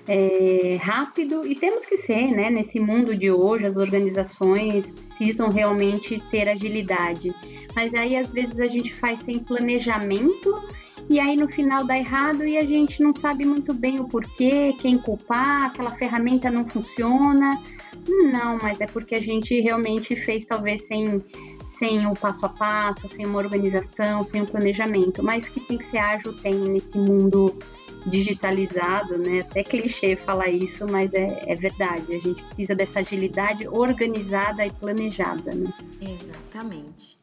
é, 0.08 0.78
rápido 0.82 1.48
e 1.48 1.56
temos 1.56 1.86
que 1.86 1.98
ser, 1.98 2.32
né? 2.32 2.50
Nesse 2.50 2.80
mundo 2.80 3.16
de 3.16 3.32
hoje, 3.32 3.66
as 3.66 3.78
organizações 3.78 4.92
precisam 4.92 5.50
realmente 5.50 6.22
ter 6.30 6.50
agilidade. 6.50 7.34
Mas 7.76 7.94
aí 7.94 8.16
às 8.16 8.32
vezes 8.32 8.60
a 8.60 8.68
gente 8.68 8.94
faz 8.94 9.20
sem 9.20 9.40
planejamento 9.40 10.62
e 11.10 11.20
aí 11.20 11.36
no 11.36 11.48
final 11.48 11.86
dá 11.86 11.98
errado 11.98 12.46
e 12.46 12.58
a 12.58 12.64
gente 12.64 13.02
não 13.02 13.14
sabe 13.14 13.46
muito 13.46 13.74
bem 13.74 14.00
o 14.00 14.06
porquê, 14.06 14.74
quem 14.80 14.98
culpar, 14.98 15.66
aquela 15.66 15.92
ferramenta 15.92 16.52
não 16.52 16.66
funciona. 16.66 17.62
Não, 18.08 18.58
mas 18.62 18.82
é 18.82 18.86
porque 18.86 19.16
a 19.16 19.22
gente 19.22 19.60
realmente 19.62 20.16
fez 20.16 20.46
talvez 20.46 20.86
sem 20.86 21.24
sem 21.66 22.06
o 22.06 22.14
passo 22.14 22.46
a 22.46 22.50
passo, 22.50 23.10
sem 23.10 23.26
uma 23.26 23.40
organização, 23.40 24.24
sem 24.24 24.44
um 24.44 24.46
planejamento, 24.46 25.24
mas 25.24 25.50
que 25.50 25.60
tem 25.60 25.78
que 25.78 25.86
ser 25.86 25.98
ágil 25.98 26.32
tem 26.34 26.54
nesse 26.54 27.00
mundo 27.00 27.58
digitalizado, 28.06 29.18
né? 29.18 29.42
Até 29.42 29.64
clichê 29.64 30.16
falar 30.16 30.50
isso, 30.50 30.86
mas 30.90 31.14
é, 31.14 31.44
é 31.48 31.56
verdade. 31.56 32.14
A 32.14 32.20
gente 32.20 32.42
precisa 32.44 32.76
dessa 32.76 33.00
agilidade 33.00 33.68
organizada 33.68 34.66
e 34.66 34.72
planejada, 34.72 35.54
né? 35.54 35.72
Exatamente. 36.02 37.18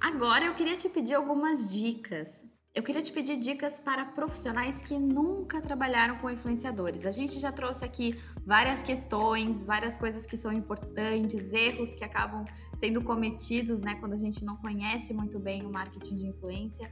Agora 0.00 0.44
eu 0.44 0.54
queria 0.54 0.76
te 0.76 0.88
pedir 0.88 1.14
algumas 1.14 1.72
dicas 1.72 2.44
eu 2.74 2.82
queria 2.82 3.02
te 3.02 3.12
pedir 3.12 3.36
dicas 3.36 3.78
para 3.78 4.02
profissionais 4.04 4.80
que 4.80 4.98
nunca 4.98 5.60
trabalharam 5.60 6.16
com 6.16 6.30
influenciadores. 6.30 7.04
A 7.04 7.10
gente 7.10 7.38
já 7.38 7.52
trouxe 7.52 7.84
aqui 7.84 8.18
várias 8.46 8.82
questões, 8.82 9.62
várias 9.62 9.94
coisas 9.94 10.24
que 10.24 10.38
são 10.38 10.50
importantes, 10.50 11.52
erros 11.52 11.94
que 11.94 12.02
acabam 12.02 12.44
sendo 12.78 13.02
cometidos, 13.02 13.82
né, 13.82 13.96
quando 13.96 14.14
a 14.14 14.16
gente 14.16 14.42
não 14.42 14.56
conhece 14.56 15.12
muito 15.12 15.38
bem 15.38 15.66
o 15.66 15.70
marketing 15.70 16.16
de 16.16 16.26
influência. 16.26 16.90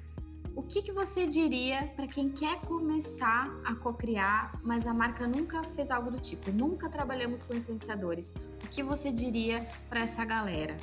O 0.55 0.63
que, 0.63 0.83
que 0.83 0.93
você 0.93 1.27
diria 1.27 1.87
para 1.97 2.07
quem 2.07 2.29
quer 2.29 2.61
começar 2.61 3.49
a 3.65 3.75
co-criar, 3.75 4.61
mas 4.63 4.87
a 4.87 4.93
marca 4.93 5.27
nunca 5.27 5.63
fez 5.63 5.91
algo 5.91 6.11
do 6.11 6.21
tipo? 6.21 6.53
Nunca 6.53 6.91
trabalhamos 6.91 7.41
com 7.41 7.55
influenciadores. 7.55 8.35
O 8.63 8.69
que 8.69 8.83
você 8.83 9.11
diria 9.11 9.67
para 9.89 10.01
essa 10.01 10.25
galera? 10.27 10.77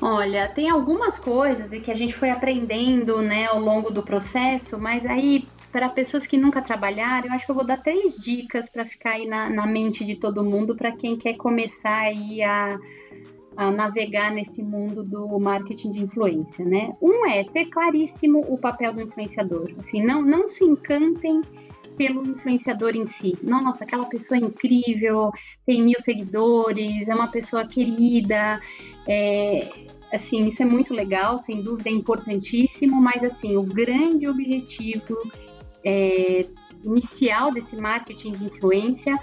Olha, 0.00 0.48
tem 0.48 0.68
algumas 0.68 1.18
coisas 1.18 1.72
e 1.72 1.80
que 1.80 1.90
a 1.90 1.94
gente 1.94 2.14
foi 2.14 2.28
aprendendo, 2.28 3.22
né, 3.22 3.46
ao 3.46 3.58
longo 3.58 3.90
do 3.90 4.02
processo, 4.02 4.78
mas 4.78 5.06
aí 5.06 5.46
para 5.72 5.88
pessoas 5.88 6.26
que 6.26 6.36
nunca 6.36 6.62
trabalharam, 6.62 7.28
eu 7.28 7.32
acho 7.34 7.44
que 7.44 7.50
eu 7.50 7.54
vou 7.54 7.66
dar 7.66 7.82
três 7.82 8.16
dicas 8.16 8.70
para 8.70 8.86
ficar 8.86 9.12
aí 9.12 9.26
na, 9.26 9.50
na, 9.50 9.66
mente 9.66 10.04
de 10.04 10.16
todo 10.16 10.44
mundo 10.44 10.74
para 10.74 10.92
quem 10.92 11.16
quer 11.16 11.34
começar 11.34 11.98
aí 11.98 12.42
a, 12.42 12.78
a 13.56 13.70
navegar 13.70 14.30
nesse 14.32 14.62
mundo 14.62 15.02
do 15.02 15.38
marketing 15.38 15.92
de 15.92 16.00
influência, 16.00 16.64
né? 16.64 16.94
Um 17.00 17.26
é 17.26 17.44
ter 17.44 17.66
claríssimo 17.66 18.40
o 18.48 18.56
papel 18.56 18.94
do 18.94 19.02
influenciador. 19.02 19.70
Assim, 19.78 20.02
não, 20.02 20.22
não 20.22 20.48
se 20.48 20.64
encantem 20.64 21.42
pelo 21.96 22.26
influenciador 22.26 22.94
em 22.94 23.06
si. 23.06 23.36
Nossa, 23.42 23.84
aquela 23.84 24.06
pessoa 24.06 24.38
é 24.38 24.42
incrível, 24.42 25.32
tem 25.64 25.82
mil 25.82 25.98
seguidores, 25.98 27.08
é 27.08 27.14
uma 27.14 27.28
pessoa 27.28 27.66
querida. 27.66 28.60
É, 29.08 29.68
assim, 30.12 30.46
isso 30.46 30.62
é 30.62 30.66
muito 30.66 30.92
legal, 30.94 31.38
sem 31.38 31.62
dúvida 31.62 31.88
é 31.88 31.92
importantíssimo, 31.92 33.00
mas 33.00 33.22
assim, 33.22 33.56
o 33.56 33.62
grande 33.62 34.28
objetivo 34.28 35.16
é, 35.84 36.46
inicial 36.84 37.52
desse 37.52 37.76
marketing 37.76 38.32
de 38.32 38.44
influência 38.44 39.16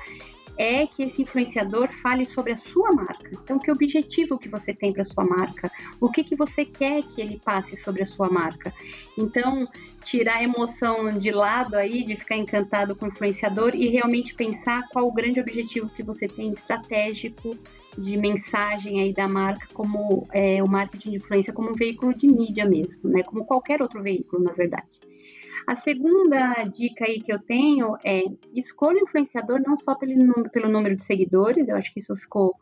é 0.58 0.86
que 0.86 1.04
esse 1.04 1.22
influenciador 1.22 1.91
fale 1.91 2.26
sobre 2.26 2.54
a 2.54 2.58
sua 2.58 2.91
marca. 2.91 3.30
Então, 3.32 3.58
que 3.58 3.72
objetivo 3.72 4.38
que 4.38 4.48
você 4.48 4.74
tem 4.74 4.93
para 4.93 5.04
sua 5.04 5.26
marca? 5.26 5.72
O 6.00 6.10
que 6.10 6.24
que 6.24 6.36
você 6.36 6.63
quer 6.63 7.04
que 7.04 7.22
ele 7.22 7.41
passe 7.43 7.76
sobre 7.76 8.04
a 8.04 8.06
sua 8.06 8.30
marca? 8.30 8.74
Então, 9.17 9.67
tirar 10.04 10.38
a 10.38 10.43
emoção 10.43 11.10
de 11.10 11.32
lado 11.32 11.76
aí, 11.76 12.04
de 12.04 12.15
ficar 12.15 12.38
encantado 12.38 12.96
com 12.96 13.06
o 13.06 13.08
influenciador 13.08 13.74
e 13.74 13.88
realmente 13.88 14.36
pensar 14.36 14.88
qual 14.89 15.08
o 15.08 15.13
grande 15.13 15.39
objetivo 15.39 15.89
que 15.89 16.04
você 16.04 16.28
tem 16.28 16.52
estratégico 16.52 17.58
de 17.97 18.17
mensagem 18.17 19.01
aí 19.01 19.13
da 19.13 19.27
marca 19.27 19.67
como 19.73 20.27
é, 20.32 20.62
o 20.63 20.69
marketing 20.69 21.12
de 21.12 21.17
influência 21.17 21.53
como 21.53 21.71
um 21.71 21.75
veículo 21.75 22.13
de 22.13 22.27
mídia 22.27 22.65
mesmo, 22.65 23.10
né? 23.10 23.23
Como 23.23 23.45
qualquer 23.45 23.82
outro 23.82 24.01
veículo, 24.01 24.43
na 24.43 24.51
verdade. 24.51 24.99
A 25.65 25.75
segunda 25.75 26.63
dica 26.65 27.06
aí 27.06 27.21
que 27.21 27.32
eu 27.32 27.39
tenho 27.39 27.95
é 28.03 28.23
escolha 28.53 28.99
o 28.99 29.03
influenciador 29.03 29.62
não 29.65 29.77
só 29.77 29.95
pelo, 29.95 30.49
pelo 30.49 30.69
número 30.69 30.95
de 30.95 31.03
seguidores, 31.03 31.69
eu 31.69 31.77
acho 31.77 31.93
que 31.93 31.99
isso 31.99 32.15
ficou, 32.17 32.56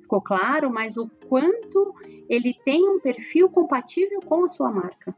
ficou 0.00 0.20
claro, 0.20 0.70
mas 0.70 0.96
o 0.96 1.08
quanto 1.28 1.94
ele 2.28 2.54
tem 2.64 2.88
um 2.88 2.98
perfil 2.98 3.48
compatível 3.48 4.20
com 4.20 4.44
a 4.44 4.48
sua 4.48 4.70
marca. 4.70 5.14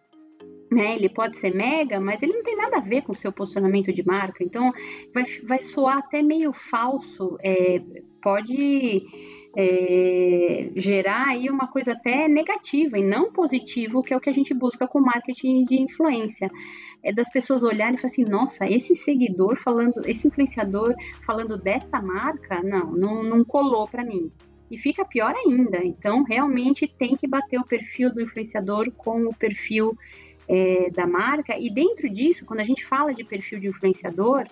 Né, 0.70 0.94
ele 0.94 1.08
pode 1.08 1.36
ser 1.36 1.52
mega, 1.52 1.98
mas 1.98 2.22
ele 2.22 2.32
não 2.32 2.44
tem 2.44 2.56
nada 2.56 2.76
a 2.76 2.80
ver 2.80 3.02
com 3.02 3.10
o 3.10 3.16
seu 3.16 3.32
posicionamento 3.32 3.92
de 3.92 4.06
marca. 4.06 4.44
Então, 4.44 4.70
vai, 5.12 5.24
vai 5.42 5.60
soar 5.60 5.98
até 5.98 6.22
meio 6.22 6.52
falso. 6.52 7.36
É, 7.42 7.82
pode 8.22 9.04
é, 9.56 10.70
gerar 10.76 11.28
aí 11.28 11.50
uma 11.50 11.66
coisa 11.66 11.92
até 11.92 12.28
negativa 12.28 12.98
e 12.98 13.02
não 13.02 13.32
positivo, 13.32 14.02
que 14.02 14.14
é 14.14 14.16
o 14.16 14.20
que 14.20 14.30
a 14.30 14.34
gente 14.34 14.54
busca 14.54 14.86
com 14.86 15.00
marketing 15.00 15.64
de 15.64 15.80
influência. 15.80 16.50
É 17.02 17.12
das 17.12 17.30
pessoas 17.30 17.62
olharem 17.62 17.94
e 17.94 17.98
falar 17.98 18.12
assim, 18.12 18.24
nossa, 18.24 18.68
esse 18.68 18.94
seguidor 18.94 19.56
falando, 19.56 20.02
esse 20.06 20.28
influenciador 20.28 20.94
falando 21.22 21.56
dessa 21.56 22.00
marca, 22.00 22.62
não, 22.62 22.92
não, 22.92 23.22
não 23.22 23.44
colou 23.44 23.88
para 23.88 24.04
mim. 24.04 24.30
E 24.70 24.78
fica 24.78 25.04
pior 25.04 25.34
ainda. 25.34 25.78
Então, 25.84 26.22
realmente 26.22 26.86
tem 26.86 27.16
que 27.16 27.26
bater 27.26 27.58
o 27.58 27.66
perfil 27.66 28.12
do 28.12 28.20
influenciador 28.20 28.92
com 28.92 29.24
o 29.24 29.34
perfil 29.34 29.96
é, 30.46 30.90
da 30.90 31.06
marca. 31.06 31.58
E 31.58 31.68
dentro 31.68 32.08
disso, 32.08 32.46
quando 32.46 32.60
a 32.60 32.64
gente 32.64 32.84
fala 32.84 33.12
de 33.12 33.24
perfil 33.24 33.58
de 33.58 33.66
influenciador, 33.66 34.44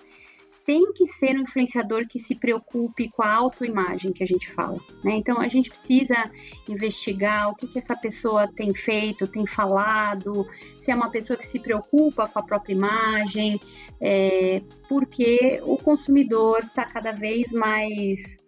tem 0.69 0.93
que 0.93 1.07
ser 1.07 1.35
um 1.35 1.41
influenciador 1.41 2.05
que 2.07 2.19
se 2.19 2.35
preocupe 2.35 3.09
com 3.09 3.23
a 3.23 3.33
autoimagem 3.33 4.13
que 4.13 4.21
a 4.21 4.27
gente 4.27 4.47
fala. 4.51 4.77
Né? 5.03 5.13
Então 5.15 5.41
a 5.41 5.47
gente 5.47 5.67
precisa 5.67 6.31
investigar 6.67 7.49
o 7.49 7.55
que, 7.55 7.65
que 7.65 7.79
essa 7.79 7.95
pessoa 7.95 8.47
tem 8.47 8.71
feito, 8.71 9.25
tem 9.25 9.47
falado, 9.47 10.47
se 10.79 10.91
é 10.91 10.95
uma 10.95 11.09
pessoa 11.09 11.35
que 11.35 11.47
se 11.47 11.59
preocupa 11.59 12.27
com 12.27 12.37
a 12.37 12.43
própria 12.43 12.73
imagem, 12.73 13.59
é, 13.99 14.61
porque 14.87 15.59
o 15.63 15.75
consumidor 15.75 16.59
está 16.59 16.85
cada 16.85 17.13
vez 17.13 17.51
mais 17.51 18.39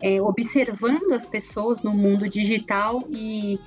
é, 0.00 0.18
observando 0.22 1.12
as 1.12 1.26
pessoas 1.26 1.82
no 1.82 1.92
mundo 1.92 2.26
digital 2.26 3.02
e 3.10 3.60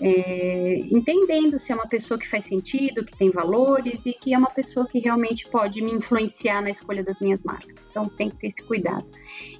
é, 0.00 0.78
entendendo 0.90 1.58
se 1.58 1.72
é 1.72 1.74
uma 1.74 1.86
pessoa 1.86 2.18
que 2.18 2.28
faz 2.28 2.44
sentido, 2.44 3.04
que 3.04 3.16
tem 3.16 3.30
valores 3.30 4.04
e 4.04 4.12
que 4.12 4.34
é 4.34 4.38
uma 4.38 4.50
pessoa 4.50 4.86
que 4.86 4.98
realmente 4.98 5.48
pode 5.48 5.82
me 5.82 5.92
influenciar 5.92 6.60
na 6.62 6.70
escolha 6.70 7.02
das 7.02 7.20
minhas 7.20 7.42
marcas. 7.42 7.86
Então 7.90 8.08
tem 8.08 8.28
que 8.28 8.36
ter 8.36 8.48
esse 8.48 8.62
cuidado. 8.62 9.06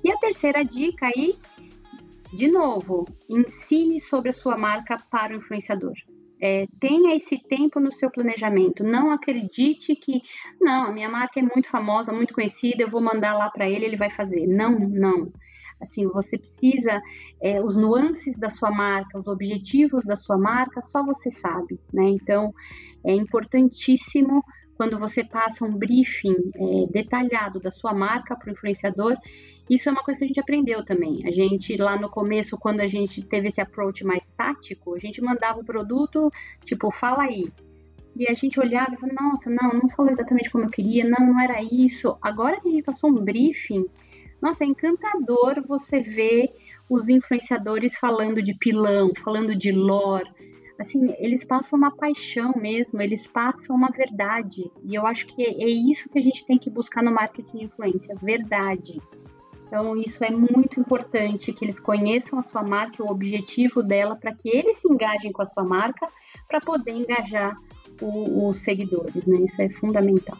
E 0.04 0.10
a 0.10 0.16
terceira 0.18 0.64
dica 0.64 1.06
aí, 1.06 1.38
de 2.32 2.48
novo, 2.48 3.06
ensine 3.28 4.00
sobre 4.00 4.30
a 4.30 4.32
sua 4.32 4.58
marca 4.58 4.98
para 5.10 5.32
o 5.32 5.36
influenciador. 5.36 5.94
É, 6.38 6.66
tenha 6.78 7.16
esse 7.16 7.38
tempo 7.38 7.80
no 7.80 7.90
seu 7.90 8.10
planejamento. 8.10 8.84
Não 8.84 9.10
acredite 9.10 9.96
que, 9.96 10.20
não, 10.60 10.84
a 10.84 10.92
minha 10.92 11.08
marca 11.08 11.40
é 11.40 11.42
muito 11.42 11.68
famosa, 11.68 12.12
muito 12.12 12.34
conhecida, 12.34 12.82
eu 12.82 12.88
vou 12.88 13.00
mandar 13.00 13.34
lá 13.34 13.48
para 13.48 13.68
ele, 13.68 13.86
ele 13.86 13.96
vai 13.96 14.10
fazer. 14.10 14.46
Não, 14.46 14.78
não. 14.78 15.32
Assim, 15.80 16.06
você 16.06 16.38
precisa, 16.38 17.00
é, 17.40 17.62
os 17.62 17.76
nuances 17.76 18.38
da 18.38 18.48
sua 18.48 18.70
marca, 18.70 19.18
os 19.18 19.26
objetivos 19.26 20.04
da 20.04 20.16
sua 20.16 20.38
marca, 20.38 20.80
só 20.80 21.04
você 21.04 21.30
sabe, 21.30 21.78
né? 21.92 22.04
Então, 22.08 22.52
é 23.04 23.14
importantíssimo 23.14 24.42
quando 24.76 24.98
você 24.98 25.24
passa 25.24 25.64
um 25.64 25.74
briefing 25.74 26.36
é, 26.54 26.92
detalhado 26.92 27.58
da 27.58 27.70
sua 27.70 27.94
marca 27.94 28.36
para 28.36 28.48
o 28.48 28.52
influenciador, 28.52 29.16
isso 29.68 29.88
é 29.88 29.92
uma 29.92 30.02
coisa 30.02 30.18
que 30.18 30.24
a 30.24 30.28
gente 30.28 30.40
aprendeu 30.40 30.84
também. 30.84 31.26
A 31.26 31.30
gente, 31.30 31.76
lá 31.76 31.98
no 31.98 32.08
começo, 32.08 32.56
quando 32.56 32.80
a 32.80 32.86
gente 32.86 33.22
teve 33.22 33.48
esse 33.48 33.60
approach 33.60 34.04
mais 34.04 34.30
tático, 34.30 34.94
a 34.94 34.98
gente 34.98 35.20
mandava 35.20 35.60
o 35.60 35.64
produto, 35.64 36.30
tipo, 36.64 36.90
fala 36.90 37.24
aí. 37.24 37.50
E 38.14 38.28
a 38.28 38.34
gente 38.34 38.60
olhava 38.60 38.94
e 38.94 38.96
falava, 38.96 39.22
nossa, 39.22 39.50
não, 39.50 39.72
não 39.72 39.88
falou 39.88 40.10
exatamente 40.10 40.50
como 40.50 40.64
eu 40.64 40.70
queria, 40.70 41.04
não, 41.04 41.26
não 41.26 41.40
era 41.40 41.60
isso. 41.62 42.16
Agora 42.22 42.60
que 42.60 42.68
a 42.68 42.70
gente 42.70 42.84
passou 42.84 43.10
um 43.10 43.24
briefing, 43.24 43.84
nossa, 44.40 44.64
é 44.64 44.66
encantador 44.66 45.62
você 45.66 46.00
ver 46.00 46.52
os 46.88 47.08
influenciadores 47.08 47.96
falando 47.96 48.42
de 48.42 48.54
pilão, 48.54 49.10
falando 49.22 49.54
de 49.54 49.72
lore. 49.72 50.30
Assim, 50.78 51.14
eles 51.18 51.42
passam 51.42 51.78
uma 51.78 51.90
paixão 51.90 52.52
mesmo, 52.56 53.00
eles 53.00 53.26
passam 53.26 53.74
uma 53.74 53.88
verdade. 53.88 54.70
E 54.84 54.94
eu 54.94 55.06
acho 55.06 55.26
que 55.26 55.42
é, 55.42 55.66
isso 55.68 56.08
que 56.10 56.18
a 56.18 56.22
gente 56.22 56.44
tem 56.44 56.58
que 56.58 56.68
buscar 56.68 57.02
no 57.02 57.10
marketing 57.10 57.58
de 57.58 57.64
influência, 57.64 58.14
verdade. 58.20 59.00
Então, 59.66 59.96
isso 59.96 60.22
é 60.22 60.30
muito 60.30 60.78
importante 60.78 61.52
que 61.52 61.64
eles 61.64 61.80
conheçam 61.80 62.38
a 62.38 62.42
sua 62.42 62.62
marca, 62.62 63.02
o 63.02 63.10
objetivo 63.10 63.82
dela, 63.82 64.14
para 64.14 64.32
que 64.32 64.48
eles 64.48 64.78
se 64.78 64.88
engajem 64.88 65.32
com 65.32 65.42
a 65.42 65.46
sua 65.46 65.64
marca, 65.64 66.06
para 66.46 66.60
poder 66.60 66.92
engajar 66.92 67.56
o, 68.00 68.48
os 68.48 68.58
seguidores, 68.58 69.26
né? 69.26 69.38
Isso 69.40 69.60
é 69.60 69.68
fundamental. 69.68 70.38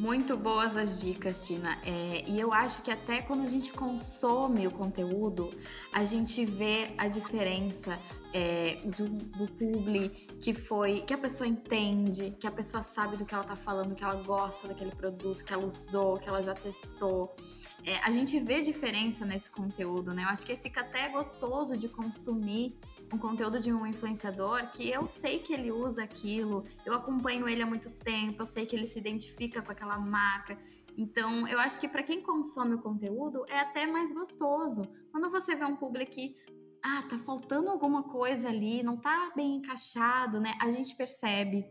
Muito 0.00 0.34
boas 0.34 0.78
as 0.78 1.02
dicas, 1.02 1.46
Tina. 1.46 1.78
É, 1.84 2.24
e 2.26 2.40
eu 2.40 2.54
acho 2.54 2.80
que 2.80 2.90
até 2.90 3.20
quando 3.20 3.42
a 3.42 3.46
gente 3.46 3.70
consome 3.70 4.66
o 4.66 4.70
conteúdo, 4.70 5.50
a 5.92 6.04
gente 6.04 6.42
vê 6.42 6.94
a 6.96 7.06
diferença 7.06 8.00
é, 8.32 8.76
do, 8.96 9.06
do 9.06 9.46
publi 9.52 10.08
que 10.40 10.54
foi, 10.54 11.02
que 11.02 11.12
a 11.12 11.18
pessoa 11.18 11.46
entende, 11.46 12.30
que 12.30 12.46
a 12.46 12.50
pessoa 12.50 12.82
sabe 12.82 13.18
do 13.18 13.26
que 13.26 13.34
ela 13.34 13.44
tá 13.44 13.54
falando, 13.54 13.94
que 13.94 14.02
ela 14.02 14.14
gosta 14.22 14.68
daquele 14.68 14.90
produto, 14.90 15.44
que 15.44 15.52
ela 15.52 15.66
usou, 15.66 16.16
que 16.16 16.30
ela 16.30 16.40
já 16.40 16.54
testou. 16.54 17.36
É, 17.84 17.98
a 17.98 18.10
gente 18.10 18.38
vê 18.38 18.62
diferença 18.62 19.26
nesse 19.26 19.50
conteúdo, 19.50 20.14
né? 20.14 20.24
Eu 20.24 20.28
acho 20.28 20.46
que 20.46 20.56
fica 20.56 20.80
até 20.80 21.10
gostoso 21.10 21.76
de 21.76 21.90
consumir 21.90 22.74
um 23.12 23.18
conteúdo 23.18 23.58
de 23.58 23.72
um 23.72 23.86
influenciador 23.86 24.70
que 24.70 24.88
eu 24.88 25.06
sei 25.06 25.38
que 25.38 25.52
ele 25.52 25.72
usa 25.72 26.04
aquilo, 26.04 26.64
eu 26.84 26.94
acompanho 26.94 27.48
ele 27.48 27.62
há 27.62 27.66
muito 27.66 27.90
tempo, 27.90 28.42
eu 28.42 28.46
sei 28.46 28.66
que 28.66 28.76
ele 28.76 28.86
se 28.86 28.98
identifica 28.98 29.60
com 29.60 29.72
aquela 29.72 29.98
marca. 29.98 30.56
Então, 30.96 31.46
eu 31.48 31.58
acho 31.58 31.80
que 31.80 31.88
para 31.88 32.02
quem 32.02 32.22
consome 32.22 32.74
o 32.74 32.82
conteúdo 32.82 33.44
é 33.48 33.58
até 33.58 33.86
mais 33.86 34.12
gostoso. 34.12 34.88
Quando 35.10 35.30
você 35.30 35.54
vê 35.54 35.64
um 35.64 35.76
público 35.76 36.12
que 36.12 36.34
ah, 36.82 37.02
tá 37.02 37.18
faltando 37.18 37.68
alguma 37.68 38.02
coisa 38.02 38.48
ali, 38.48 38.82
não 38.82 38.96
tá 38.96 39.32
bem 39.36 39.56
encaixado, 39.56 40.40
né? 40.40 40.54
A 40.60 40.70
gente 40.70 40.94
percebe. 40.96 41.66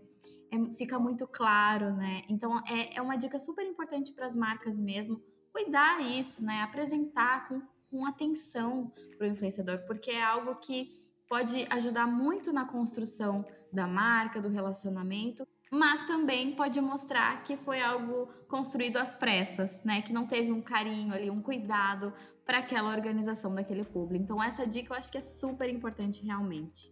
É, 0.52 0.74
fica 0.74 0.98
muito 0.98 1.28
claro, 1.28 1.94
né? 1.94 2.24
Então 2.28 2.58
é, 2.68 2.98
é 2.98 3.02
uma 3.02 3.16
dica 3.16 3.38
super 3.38 3.66
importante 3.66 4.12
para 4.14 4.26
as 4.26 4.36
marcas 4.36 4.80
mesmo, 4.80 5.22
cuidar 5.52 6.02
isso, 6.02 6.44
né? 6.44 6.62
Apresentar 6.62 7.48
com, 7.48 7.62
com 7.90 8.06
atenção 8.06 8.92
para 9.18 9.28
o 9.28 9.30
influenciador, 9.30 9.86
porque 9.86 10.12
é 10.12 10.24
algo 10.24 10.56
que 10.56 10.99
pode 11.30 11.68
ajudar 11.70 12.08
muito 12.08 12.52
na 12.52 12.66
construção 12.66 13.46
da 13.72 13.86
marca, 13.86 14.42
do 14.42 14.50
relacionamento, 14.50 15.48
mas 15.72 16.04
também 16.06 16.56
pode 16.56 16.82
mostrar 16.82 17.44
que 17.44 17.56
foi 17.56 17.80
algo 17.80 18.28
construído 18.48 18.98
às 18.98 19.14
pressas, 19.14 19.84
né? 19.84 20.02
Que 20.02 20.12
não 20.12 20.26
teve 20.26 20.52
um 20.52 20.62
carinho 20.62 21.14
ali, 21.14 21.30
um 21.30 21.40
cuidado 21.40 22.12
para 22.44 22.58
aquela 22.58 22.90
organização 22.90 23.54
daquele 23.54 23.86
público. 23.86 24.24
Então 24.24 24.42
essa 24.42 24.66
dica 24.66 24.92
eu 24.92 24.98
acho 24.98 25.12
que 25.12 25.20
é 25.20 25.22
super 25.22 25.70
importante 25.70 26.26
realmente. 26.26 26.92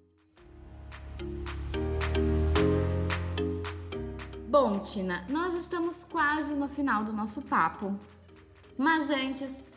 Bom, 4.47 4.79
Tina, 4.79 5.25
nós 5.29 5.55
estamos 5.55 6.03
quase 6.03 6.53
no 6.53 6.69
final 6.69 7.03
do 7.03 7.11
nosso 7.11 7.41
papo. 7.41 7.99
Mas 8.77 9.09
antes, 9.09 9.71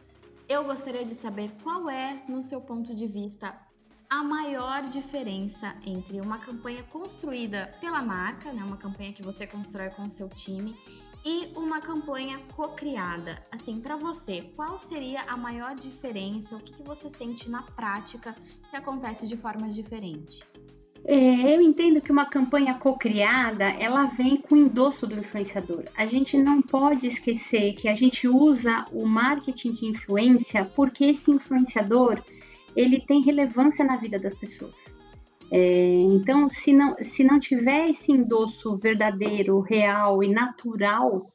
eu 0.47 0.65
gostaria 0.65 1.05
de 1.05 1.15
saber 1.15 1.51
qual 1.63 1.89
é, 1.89 2.23
no 2.29 2.43
seu 2.43 2.61
ponto 2.61 2.95
de 2.95 3.07
vista, 3.07 3.59
a 4.11 4.25
maior 4.25 4.83
diferença 4.83 5.73
entre 5.87 6.21
uma 6.21 6.39
campanha 6.39 6.83
construída 6.83 7.73
pela 7.81 8.03
marca, 8.03 8.53
né, 8.53 8.65
uma 8.65 8.77
campanha 8.77 9.13
que 9.13 9.23
você 9.23 9.47
constrói 9.47 9.89
com 9.91 10.05
o 10.05 10.11
seu 10.11 10.29
time, 10.29 10.77
e 11.25 11.53
uma 11.55 11.81
campanha 11.81 12.41
co-criada. 12.57 13.41
Assim, 13.53 13.81
para 13.81 13.95
você, 13.97 14.43
qual 14.57 14.81
seria 14.81 15.23
a 15.29 15.37
maior 15.37 15.77
diferença? 15.77 16.57
O 16.57 16.61
que, 16.61 16.73
que 16.73 16.83
você 16.83 17.09
sente 17.09 17.49
na 17.49 17.63
prática 17.63 18.35
que 18.69 18.75
acontece 18.75 19.29
de 19.29 19.37
formas 19.37 19.77
diferentes? 19.77 20.43
É, 21.05 21.55
eu 21.55 21.63
entendo 21.63 22.01
que 22.01 22.11
uma 22.11 22.27
campanha 22.27 22.75
co-criada, 22.75 23.65
ela 23.65 24.07
vem 24.07 24.39
com 24.39 24.55
o 24.55 24.59
endosso 24.59 25.07
do 25.07 25.15
influenciador. 25.15 25.85
A 25.97 26.05
gente 26.05 26.37
não 26.37 26.61
pode 26.61 27.07
esquecer 27.07 27.75
que 27.75 27.89
a 27.89 27.95
gente 27.95 28.27
usa 28.27 28.85
o 28.93 29.07
marketing 29.07 29.73
de 29.73 29.87
influência 29.87 30.65
porque 30.65 31.05
esse 31.05 31.31
influenciador 31.31 32.23
ele 32.77 33.01
tem 33.01 33.23
relevância 33.23 33.85
na 33.85 33.97
vida 33.97 34.19
das 34.19 34.35
pessoas. 34.35 34.75
É, 35.51 35.93
então, 36.13 36.49
se 36.49 36.73
não, 36.73 36.97
se 37.01 37.25
não 37.25 37.41
tiver 37.41 37.91
esse 37.91 38.13
endosso 38.13 38.77
verdadeiro, 38.77 39.61
real 39.61 40.23
e 40.23 40.29
natural, 40.29 41.27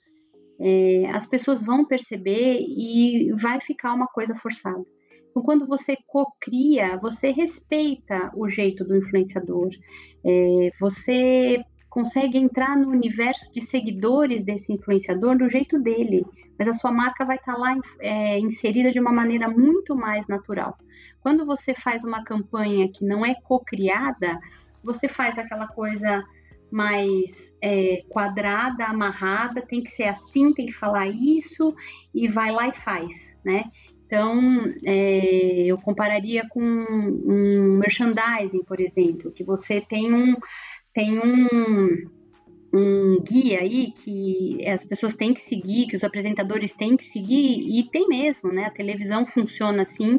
é, 0.60 1.06
as 1.12 1.26
pessoas 1.28 1.64
vão 1.64 1.86
perceber 1.86 2.60
e 2.62 3.32
vai 3.34 3.60
ficar 3.60 3.94
uma 3.94 4.08
coisa 4.08 4.34
forçada. 4.34 4.84
Então, 5.30 5.44
quando 5.44 5.68
você 5.68 5.98
cocria, 6.08 6.98
você 6.98 7.30
respeita 7.30 8.32
o 8.36 8.48
jeito 8.48 8.86
do 8.86 8.96
influenciador, 8.96 9.68
é, 10.24 10.70
você 10.80 11.62
consegue 11.96 12.38
entrar 12.38 12.76
no 12.76 12.90
universo 12.90 13.50
de 13.54 13.62
seguidores 13.62 14.44
desse 14.44 14.74
influenciador 14.74 15.38
do 15.38 15.48
jeito 15.48 15.80
dele, 15.80 16.26
mas 16.60 16.68
a 16.68 16.74
sua 16.74 16.92
marca 16.92 17.24
vai 17.24 17.38
estar 17.38 17.54
tá 17.54 17.58
lá 17.58 17.74
é, 18.02 18.38
inserida 18.38 18.92
de 18.92 19.00
uma 19.00 19.14
maneira 19.14 19.48
muito 19.48 19.96
mais 19.96 20.28
natural. 20.28 20.78
Quando 21.22 21.46
você 21.46 21.74
faz 21.74 22.04
uma 22.04 22.22
campanha 22.22 22.90
que 22.90 23.06
não 23.06 23.26
é 23.26 23.34
co-criada, 23.34 24.38
você 24.84 25.08
faz 25.08 25.38
aquela 25.38 25.68
coisa 25.68 26.22
mais 26.70 27.58
é, 27.62 28.04
quadrada, 28.10 28.88
amarrada, 28.88 29.62
tem 29.62 29.82
que 29.82 29.90
ser 29.90 30.10
assim, 30.10 30.54
tem 30.54 30.66
que 30.66 30.74
falar 30.74 31.08
isso 31.08 31.74
e 32.14 32.28
vai 32.28 32.52
lá 32.52 32.68
e 32.68 32.74
faz, 32.74 33.38
né? 33.42 33.72
Então, 34.06 34.66
é, 34.86 35.64
eu 35.66 35.78
compararia 35.78 36.48
com 36.50 36.62
um 36.62 37.78
merchandising, 37.80 38.64
por 38.64 38.80
exemplo, 38.80 39.32
que 39.32 39.44
você 39.44 39.82
tem 39.82 40.14
um, 40.14 40.36
tem 40.96 41.20
um, 41.20 42.10
um 42.74 43.22
guia 43.22 43.60
aí 43.60 43.92
que 43.92 44.66
as 44.66 44.86
pessoas 44.86 45.18
têm 45.18 45.34
que 45.34 45.42
seguir, 45.42 45.88
que 45.88 45.96
os 45.96 46.06
apresentadores 46.06 46.72
têm 46.72 46.96
que 46.96 47.04
seguir, 47.04 47.60
e 47.78 47.84
tem 47.84 48.08
mesmo, 48.08 48.50
né? 48.52 48.66
A 48.66 48.72
televisão 48.72 49.28
funciona 49.28 49.82
assim, 49.82 50.18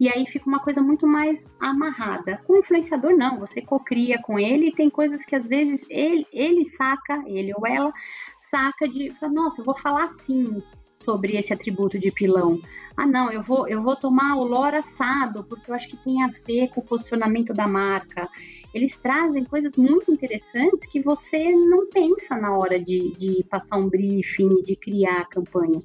e 0.00 0.08
aí 0.08 0.26
fica 0.26 0.48
uma 0.48 0.58
coisa 0.58 0.82
muito 0.82 1.06
mais 1.06 1.48
amarrada. 1.60 2.42
Com 2.44 2.54
o 2.54 2.58
influenciador, 2.58 3.16
não, 3.16 3.38
você 3.38 3.62
cocria 3.62 4.20
com 4.20 4.36
ele, 4.36 4.68
e 4.68 4.74
tem 4.74 4.90
coisas 4.90 5.24
que 5.24 5.36
às 5.36 5.46
vezes 5.46 5.86
ele, 5.88 6.26
ele 6.32 6.64
saca, 6.64 7.22
ele 7.24 7.52
ou 7.56 7.64
ela, 7.64 7.92
saca 8.36 8.88
de, 8.88 9.12
nossa, 9.32 9.60
eu 9.60 9.64
vou 9.64 9.78
falar 9.78 10.06
assim, 10.06 10.60
sobre 11.06 11.36
esse 11.36 11.52
atributo 11.52 11.98
de 12.00 12.10
pilão. 12.10 12.60
Ah, 12.96 13.06
não, 13.06 13.30
eu 13.30 13.42
vou, 13.42 13.68
eu 13.68 13.80
vou 13.80 13.94
tomar 13.94 14.36
o 14.36 14.44
lor 14.44 14.74
assado, 14.74 15.44
porque 15.44 15.70
eu 15.70 15.74
acho 15.74 15.88
que 15.88 15.96
tem 15.98 16.22
a 16.22 16.28
ver 16.46 16.68
com 16.68 16.80
o 16.80 16.84
posicionamento 16.84 17.54
da 17.54 17.68
marca. 17.68 18.28
Eles 18.76 19.00
trazem 19.00 19.42
coisas 19.42 19.74
muito 19.74 20.12
interessantes 20.12 20.86
que 20.86 21.00
você 21.00 21.50
não 21.50 21.88
pensa 21.88 22.36
na 22.36 22.54
hora 22.54 22.78
de, 22.78 23.12
de 23.16 23.42
passar 23.44 23.78
um 23.78 23.88
briefing, 23.88 24.62
de 24.62 24.76
criar 24.76 25.22
a 25.22 25.24
campanha. 25.24 25.80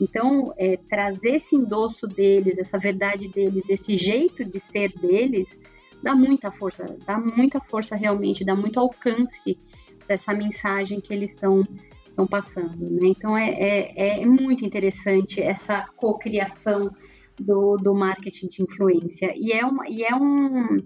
Então, 0.00 0.50
é, 0.56 0.78
trazer 0.88 1.34
esse 1.36 1.54
endosso 1.54 2.06
deles, 2.06 2.56
essa 2.56 2.78
verdade 2.78 3.28
deles, 3.28 3.68
esse 3.68 3.94
jeito 3.98 4.42
de 4.42 4.58
ser 4.58 4.90
deles, 4.98 5.58
dá 6.02 6.14
muita 6.14 6.50
força, 6.50 6.96
dá 7.04 7.18
muita 7.18 7.60
força 7.60 7.94
realmente, 7.94 8.42
dá 8.42 8.56
muito 8.56 8.80
alcance 8.80 9.58
para 10.06 10.14
essa 10.14 10.32
mensagem 10.32 10.98
que 10.98 11.12
eles 11.12 11.32
estão 11.32 11.62
estão 12.08 12.26
passando. 12.26 12.88
Né? 12.90 13.08
Então 13.08 13.36
é, 13.36 13.50
é, 13.50 14.22
é, 14.22 14.26
muito 14.26 14.64
interessante 14.64 15.42
essa 15.42 15.84
cocriação 15.94 16.90
do, 17.38 17.76
do 17.76 17.94
marketing 17.94 18.48
de 18.48 18.62
influência. 18.62 19.30
E 19.36 19.52
é, 19.52 19.62
uma, 19.62 19.86
e 19.90 20.02
é 20.04 20.14
um 20.14 20.78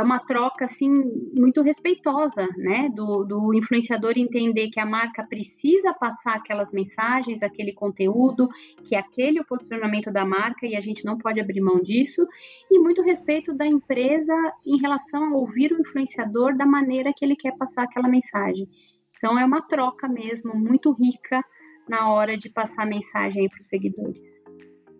é 0.00 0.02
uma 0.02 0.18
troca 0.18 0.64
assim 0.64 0.90
muito 1.34 1.62
respeitosa, 1.62 2.46
né, 2.56 2.88
do, 2.94 3.24
do, 3.24 3.54
influenciador 3.54 4.14
entender 4.16 4.70
que 4.70 4.80
a 4.80 4.86
marca 4.86 5.24
precisa 5.24 5.92
passar 5.94 6.36
aquelas 6.36 6.72
mensagens, 6.72 7.42
aquele 7.42 7.72
conteúdo, 7.72 8.48
que 8.82 8.94
é 8.94 8.98
aquele 8.98 9.40
o 9.40 9.44
posicionamento 9.44 10.10
da 10.10 10.24
marca 10.24 10.66
e 10.66 10.74
a 10.74 10.80
gente 10.80 11.04
não 11.04 11.18
pode 11.18 11.40
abrir 11.40 11.60
mão 11.60 11.80
disso, 11.80 12.26
e 12.70 12.78
muito 12.78 13.02
respeito 13.02 13.54
da 13.54 13.66
empresa 13.66 14.34
em 14.64 14.78
relação 14.78 15.24
a 15.24 15.36
ouvir 15.36 15.72
o 15.72 15.80
influenciador 15.80 16.56
da 16.56 16.66
maneira 16.66 17.12
que 17.14 17.24
ele 17.24 17.36
quer 17.36 17.56
passar 17.56 17.84
aquela 17.84 18.08
mensagem. 18.08 18.68
Então 19.16 19.38
é 19.38 19.44
uma 19.44 19.60
troca 19.60 20.08
mesmo, 20.08 20.54
muito 20.54 20.92
rica 20.92 21.44
na 21.88 22.10
hora 22.10 22.38
de 22.38 22.48
passar 22.48 22.86
mensagem 22.86 23.48
para 23.48 23.60
os 23.60 23.68
seguidores. 23.68 24.40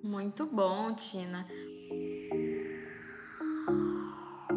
Muito 0.03 0.47
bom, 0.47 0.95
Tina. 0.95 1.47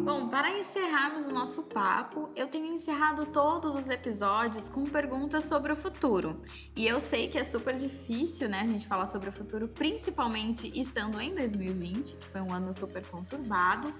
Bom, 0.04 0.28
para 0.28 0.50
encerrarmos 0.58 1.26
o 1.26 1.30
nosso 1.30 1.62
papo, 1.62 2.28
eu 2.36 2.46
tenho 2.46 2.66
encerrado 2.66 3.24
todos 3.24 3.74
os 3.74 3.88
episódios 3.88 4.68
com 4.68 4.84
perguntas 4.84 5.44
sobre 5.44 5.72
o 5.72 5.76
futuro. 5.76 6.42
E 6.76 6.86
eu 6.86 7.00
sei 7.00 7.26
que 7.26 7.38
é 7.38 7.42
super 7.42 7.74
difícil, 7.74 8.46
né, 8.46 8.60
a 8.60 8.66
gente 8.66 8.86
falar 8.86 9.06
sobre 9.06 9.30
o 9.30 9.32
futuro, 9.32 9.66
principalmente 9.66 10.70
estando 10.78 11.18
em 11.22 11.34
2020, 11.34 12.16
que 12.16 12.26
foi 12.26 12.42
um 12.42 12.52
ano 12.52 12.70
super 12.74 13.02
conturbado, 13.06 13.94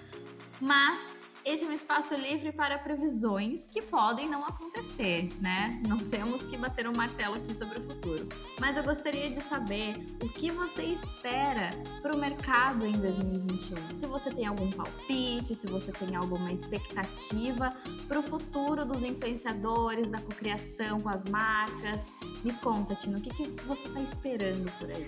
mas 0.61 1.17
esse 1.45 1.63
é 1.63 1.69
um 1.69 1.73
espaço 1.73 2.15
livre 2.15 2.53
para 2.53 2.79
previsões 2.79 3.69
que 3.69 3.83
podem 3.83 4.29
não 4.29 4.45
acontecer, 4.45 5.29
né? 5.41 5.79
Não 5.87 5.99
temos 5.99 6.47
que 6.47 6.57
bater 6.57 6.89
um 6.89 6.97
martelo 6.97 7.35
aqui 7.35 7.55
sobre 7.55 7.79
o 7.79 7.83
futuro. 7.83 8.27
Mas 8.59 8.79
eu 8.79 8.83
gostaria 8.83 9.29
de 9.29 9.41
saber 9.41 9.95
o 10.23 10.29
que 10.29 10.51
você 10.51 10.83
espera 10.83 11.71
para 12.01 12.15
o 12.15 12.19
mercado 12.19 12.87
em 12.87 12.93
2021. 12.93 13.95
Se 13.95 14.07
você 14.07 14.31
tem 14.31 14.47
algum 14.47 14.71
palpite, 14.71 15.55
se 15.55 15.67
você 15.67 15.93
tem 15.93 16.17
alguma 16.17 16.51
expectativa 16.51 17.75
para 18.09 18.19
o 18.19 18.23
futuro 18.23 18.87
dos 18.87 19.05
influenciadores, 19.05 20.09
da 20.09 20.21
cocriação 20.21 21.03
com 21.03 21.11
as 21.11 21.27
marcas. 21.27 22.13
Me 22.43 22.53
conta, 22.53 22.95
Tino, 22.95 23.19
o 23.19 23.21
que, 23.21 23.31
que 23.31 23.63
você 23.65 23.87
está 23.87 24.01
esperando 24.01 24.71
por 24.79 24.91
aí? 24.91 25.07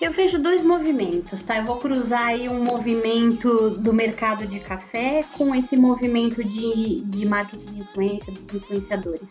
Eu 0.00 0.10
vejo 0.10 0.38
dois 0.38 0.62
movimentos, 0.62 1.42
tá? 1.42 1.58
Eu 1.58 1.64
vou 1.64 1.76
cruzar 1.76 2.28
aí 2.28 2.48
um 2.48 2.64
movimento 2.64 3.70
do 3.70 3.92
mercado 3.92 4.46
de 4.46 4.60
café 4.60 5.22
com 5.36 5.54
esse 5.54 5.76
movimento 5.76 6.42
de, 6.42 7.02
de 7.04 7.26
marketing 7.26 7.66
de 7.66 7.78
influência, 7.80 8.32
dos 8.32 8.54
influenciadores. 8.54 9.28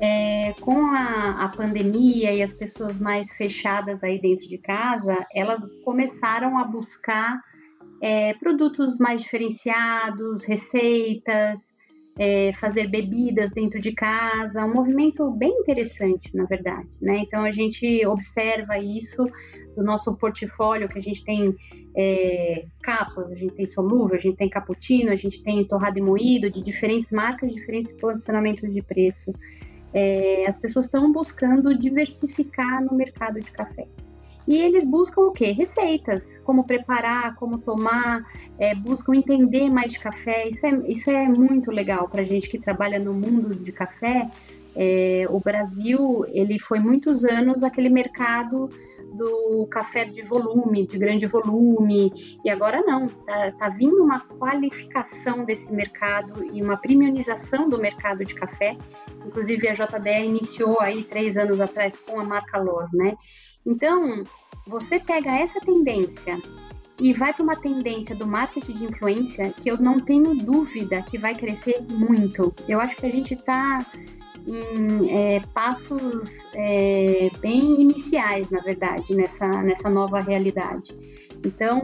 É, 0.00 0.54
com 0.60 0.86
a, 0.92 1.44
a, 1.44 1.48
pandemia 1.48 2.32
e 2.32 2.40
as 2.40 2.52
pessoas 2.52 3.00
mais 3.00 3.32
fechadas 3.32 4.04
aí 4.04 4.20
dentro 4.20 4.46
de 4.46 4.56
casa, 4.58 5.26
elas 5.34 5.60
começaram 5.84 6.56
a 6.56 6.64
buscar 6.64 7.40
é, 8.00 8.34
produtos 8.34 8.96
mais 8.98 9.22
diferenciados, 9.22 10.44
receitas, 10.44 11.74
é, 12.18 12.52
fazer 12.54 12.88
bebidas 12.88 13.52
dentro 13.52 13.80
de 13.80 13.92
casa, 13.92 14.64
um 14.64 14.74
movimento 14.74 15.30
bem 15.30 15.52
interessante, 15.60 16.34
na 16.34 16.44
verdade, 16.44 16.88
né? 17.00 17.18
Então 17.18 17.44
a 17.44 17.52
gente 17.52 18.04
observa 18.04 18.76
isso 18.76 19.24
do 19.76 19.84
nosso 19.84 20.16
portfólio, 20.16 20.88
que 20.88 20.98
a 20.98 21.02
gente 21.02 21.24
tem 21.24 21.54
é, 21.96 22.66
capas, 22.82 23.30
a 23.30 23.34
gente 23.36 23.54
tem 23.54 23.66
solúvel, 23.66 24.16
a 24.16 24.20
gente 24.20 24.36
tem 24.36 24.48
cappuccino, 24.48 25.12
a 25.12 25.16
gente 25.16 25.42
tem 25.44 25.64
torrado 25.64 25.98
e 25.98 26.02
moído, 26.02 26.50
de 26.50 26.60
diferentes 26.60 27.12
marcas, 27.12 27.52
diferentes 27.52 27.92
posicionamentos 27.92 28.74
de 28.74 28.82
preço. 28.82 29.32
É, 29.94 30.44
as 30.46 30.58
pessoas 30.58 30.86
estão 30.86 31.12
buscando 31.12 31.76
diversificar 31.78 32.84
no 32.84 32.96
mercado 32.96 33.40
de 33.40 33.50
café. 33.52 33.86
E 34.48 34.56
eles 34.56 34.82
buscam 34.82 35.20
o 35.20 35.30
quê? 35.30 35.50
Receitas, 35.50 36.40
como 36.42 36.64
preparar, 36.64 37.36
como 37.36 37.58
tomar, 37.58 38.24
é, 38.58 38.74
buscam 38.74 39.14
entender 39.14 39.68
mais 39.68 39.92
de 39.92 39.98
café. 39.98 40.48
Isso 40.48 40.66
é, 40.66 40.70
isso 40.88 41.10
é 41.10 41.28
muito 41.28 41.70
legal 41.70 42.08
para 42.08 42.22
a 42.22 42.24
gente 42.24 42.48
que 42.48 42.58
trabalha 42.58 42.98
no 42.98 43.12
mundo 43.12 43.54
de 43.54 43.70
café. 43.70 44.30
É, 44.74 45.26
o 45.28 45.38
Brasil, 45.38 46.24
ele 46.28 46.58
foi 46.58 46.78
muitos 46.78 47.26
anos 47.26 47.62
aquele 47.62 47.90
mercado 47.90 48.70
do 49.12 49.66
café 49.70 50.06
de 50.06 50.22
volume, 50.22 50.86
de 50.86 50.96
grande 50.96 51.26
volume, 51.26 52.40
e 52.42 52.48
agora 52.48 52.80
não, 52.80 53.06
tá, 53.06 53.52
tá 53.52 53.68
vindo 53.68 54.02
uma 54.02 54.20
qualificação 54.20 55.44
desse 55.44 55.70
mercado 55.74 56.42
e 56.54 56.62
uma 56.62 56.78
premiumização 56.78 57.68
do 57.68 57.78
mercado 57.78 58.24
de 58.24 58.34
café. 58.34 58.78
Inclusive 59.26 59.68
a 59.68 59.74
JDE 59.74 60.24
iniciou 60.24 60.80
aí 60.80 61.04
três 61.04 61.36
anos 61.36 61.60
atrás 61.60 61.94
com 61.98 62.18
a 62.18 62.24
marca 62.24 62.58
Lor, 62.58 62.88
né? 62.94 63.14
Então, 63.68 64.24
você 64.66 64.98
pega 64.98 65.30
essa 65.30 65.60
tendência 65.60 66.40
e 66.98 67.12
vai 67.12 67.34
para 67.34 67.44
uma 67.44 67.54
tendência 67.54 68.16
do 68.16 68.26
marketing 68.26 68.72
de 68.72 68.84
influência 68.86 69.52
que 69.52 69.70
eu 69.70 69.76
não 69.76 70.00
tenho 70.00 70.34
dúvida 70.34 71.02
que 71.02 71.18
vai 71.18 71.34
crescer 71.34 71.84
muito. 71.92 72.52
Eu 72.66 72.80
acho 72.80 72.96
que 72.96 73.04
a 73.04 73.12
gente 73.12 73.34
está 73.34 73.84
em 74.46 75.10
é, 75.10 75.40
passos 75.52 76.48
é, 76.54 77.28
bem 77.40 77.78
iniciais, 77.78 78.50
na 78.50 78.62
verdade, 78.62 79.14
nessa, 79.14 79.46
nessa 79.46 79.90
nova 79.90 80.18
realidade. 80.18 80.94
Então, 81.44 81.82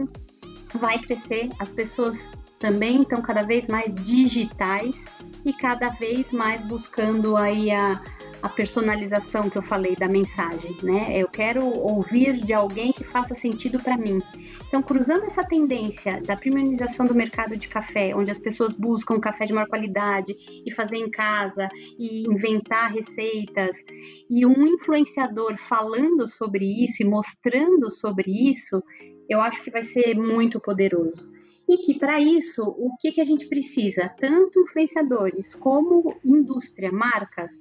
vai 0.73 0.97
crescer, 0.97 1.49
as 1.59 1.69
pessoas 1.69 2.33
também 2.57 3.01
estão 3.01 3.21
cada 3.21 3.43
vez 3.43 3.67
mais 3.67 3.93
digitais 3.93 5.05
e 5.45 5.53
cada 5.53 5.89
vez 5.89 6.31
mais 6.31 6.63
buscando 6.63 7.37
aí 7.37 7.69
a, 7.69 8.01
a 8.45 8.49
personalização 8.49 9.49
que 9.49 9.57
eu 9.57 9.63
falei 9.63 9.95
da 9.95 10.07
mensagem, 10.07 10.77
né? 10.83 11.19
Eu 11.19 11.27
quero 11.27 11.65
ouvir 11.65 12.33
de 12.33 12.53
alguém 12.53 12.91
que 12.91 13.03
faça 13.03 13.33
sentido 13.33 13.81
para 13.81 13.97
mim. 13.97 14.21
Então, 14.67 14.83
cruzando 14.83 15.25
essa 15.25 15.43
tendência 15.43 16.21
da 16.21 16.35
premiumização 16.35 17.07
do 17.07 17.15
mercado 17.15 17.57
de 17.57 17.67
café, 17.67 18.15
onde 18.15 18.29
as 18.29 18.37
pessoas 18.37 18.75
buscam 18.75 19.19
café 19.19 19.45
de 19.45 19.53
maior 19.53 19.67
qualidade 19.67 20.35
e 20.63 20.71
fazer 20.71 20.97
em 20.97 21.09
casa 21.09 21.67
e 21.97 22.29
inventar 22.29 22.93
receitas, 22.93 23.83
e 24.29 24.45
um 24.45 24.67
influenciador 24.67 25.57
falando 25.57 26.27
sobre 26.27 26.83
isso 26.83 27.01
e 27.01 27.05
mostrando 27.05 27.89
sobre 27.89 28.29
isso, 28.51 28.83
eu 29.27 29.41
acho 29.41 29.63
que 29.63 29.71
vai 29.71 29.81
ser 29.81 30.13
muito 30.13 30.59
poderoso. 30.59 31.33
E 31.67 31.77
que 31.77 31.97
para 31.97 32.21
isso, 32.21 32.63
o 32.63 32.95
que, 32.97 33.11
que 33.11 33.21
a 33.21 33.25
gente 33.25 33.47
precisa? 33.47 34.07
Tanto 34.07 34.59
influenciadores 34.59 35.55
como 35.55 36.15
indústria, 36.23 36.91
marcas, 36.91 37.53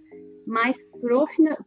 mais 0.47 0.79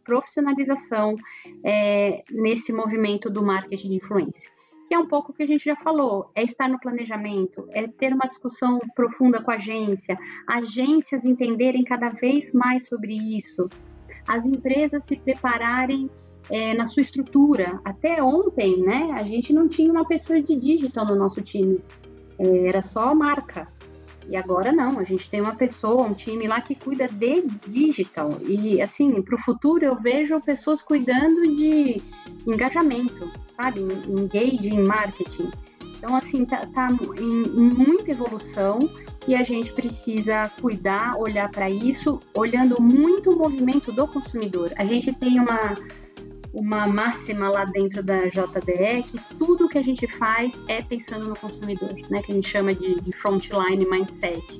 profissionalização 0.03 1.15
é, 1.63 2.23
nesse 2.31 2.71
movimento 2.71 3.29
do 3.29 3.43
marketing 3.43 3.89
de 3.89 3.95
influência. 3.95 4.51
Que 4.87 4.95
é 4.95 4.99
um 4.99 5.07
pouco 5.07 5.31
o 5.31 5.35
que 5.35 5.43
a 5.43 5.47
gente 5.47 5.65
já 5.65 5.75
falou, 5.75 6.31
é 6.33 6.43
estar 6.43 6.69
no 6.69 6.79
planejamento, 6.79 7.67
é 7.71 7.87
ter 7.87 8.13
uma 8.13 8.25
discussão 8.25 8.79
profunda 8.95 9.41
com 9.41 9.51
a 9.51 9.55
agência, 9.55 10.17
agências 10.47 11.25
entenderem 11.25 11.83
cada 11.83 12.09
vez 12.09 12.53
mais 12.53 12.87
sobre 12.87 13.13
isso, 13.13 13.67
as 14.27 14.45
empresas 14.45 15.03
se 15.03 15.17
prepararem 15.17 16.09
é, 16.49 16.73
na 16.73 16.85
sua 16.85 17.01
estrutura. 17.01 17.79
Até 17.83 18.21
ontem, 18.23 18.81
né, 18.81 19.11
a 19.13 19.23
gente 19.23 19.53
não 19.53 19.67
tinha 19.67 19.91
uma 19.91 20.05
pessoa 20.05 20.41
de 20.41 20.55
digital 20.55 21.05
no 21.05 21.15
nosso 21.15 21.41
time, 21.41 21.81
é, 22.39 22.67
era 22.67 22.81
só 22.81 23.09
a 23.09 23.15
marca. 23.15 23.67
E 24.29 24.35
agora 24.35 24.71
não, 24.71 24.99
a 24.99 25.03
gente 25.03 25.29
tem 25.29 25.39
uma 25.39 25.55
pessoa, 25.55 26.03
um 26.03 26.13
time 26.13 26.47
lá 26.47 26.59
que 26.59 26.75
cuida 26.75 27.07
de 27.07 27.43
digital. 27.67 28.37
E 28.45 28.81
assim, 28.81 29.21
para 29.21 29.35
o 29.35 29.39
futuro 29.39 29.85
eu 29.85 29.95
vejo 29.95 30.39
pessoas 30.41 30.81
cuidando 30.81 31.41
de 31.55 32.01
engajamento, 32.45 33.31
sabe? 33.55 33.81
Engage 34.07 34.69
em 34.69 34.83
marketing. 34.83 35.49
Então, 35.97 36.15
assim, 36.15 36.45
tá, 36.45 36.65
tá 36.67 36.87
em, 37.19 37.43
em 37.43 37.69
muita 37.73 38.11
evolução 38.11 38.79
e 39.27 39.35
a 39.35 39.43
gente 39.43 39.71
precisa 39.73 40.49
cuidar, 40.61 41.17
olhar 41.17 41.49
para 41.49 41.69
isso, 41.69 42.19
olhando 42.33 42.81
muito 42.81 43.31
o 43.31 43.37
movimento 43.37 43.91
do 43.91 44.07
consumidor. 44.07 44.71
A 44.77 44.85
gente 44.85 45.11
tem 45.13 45.39
uma, 45.39 45.75
uma 46.57 46.87
máxima 46.87 47.49
lá 47.49 47.65
dentro 47.65 48.01
da 48.01 48.25
JDE 48.25 49.03
que 49.03 49.35
tudo 49.37 49.69
que 49.69 49.77
a 49.77 49.81
gente 49.81 50.07
faz 50.07 50.59
é 50.67 50.81
pensando 50.81 51.27
no 51.27 51.37
consumidor, 51.37 51.93
né? 52.09 52.21
Que 52.23 52.31
a 52.31 52.35
gente 52.35 52.49
chama 52.49 52.73
de, 52.73 52.99
de 52.99 53.15
frontline 53.15 53.85
mindset. 53.85 54.59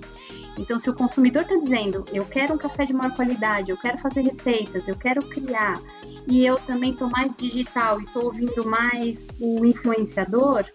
Então, 0.59 0.79
se 0.79 0.89
o 0.89 0.93
consumidor 0.93 1.43
está 1.43 1.55
dizendo, 1.55 2.05
eu 2.13 2.25
quero 2.25 2.53
um 2.53 2.57
café 2.57 2.85
de 2.85 2.93
maior 2.93 3.15
qualidade, 3.15 3.71
eu 3.71 3.77
quero 3.77 3.97
fazer 3.97 4.21
receitas, 4.21 4.87
eu 4.87 4.95
quero 4.95 5.23
criar, 5.27 5.81
e 6.27 6.45
eu 6.45 6.55
também 6.55 6.91
estou 6.91 7.09
mais 7.09 7.33
digital 7.35 7.99
e 7.99 8.05
estou 8.05 8.25
ouvindo 8.25 8.67
mais 8.67 9.27
o 9.39 9.63
influenciador, 9.65 10.65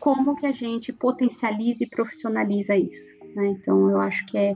como 0.00 0.36
que 0.36 0.46
a 0.46 0.52
gente 0.52 0.92
potencializa 0.92 1.84
e 1.84 1.88
profissionaliza 1.88 2.76
isso? 2.76 3.16
Né? 3.34 3.48
Então, 3.48 3.88
eu 3.90 4.00
acho 4.00 4.26
que 4.26 4.36
é 4.36 4.54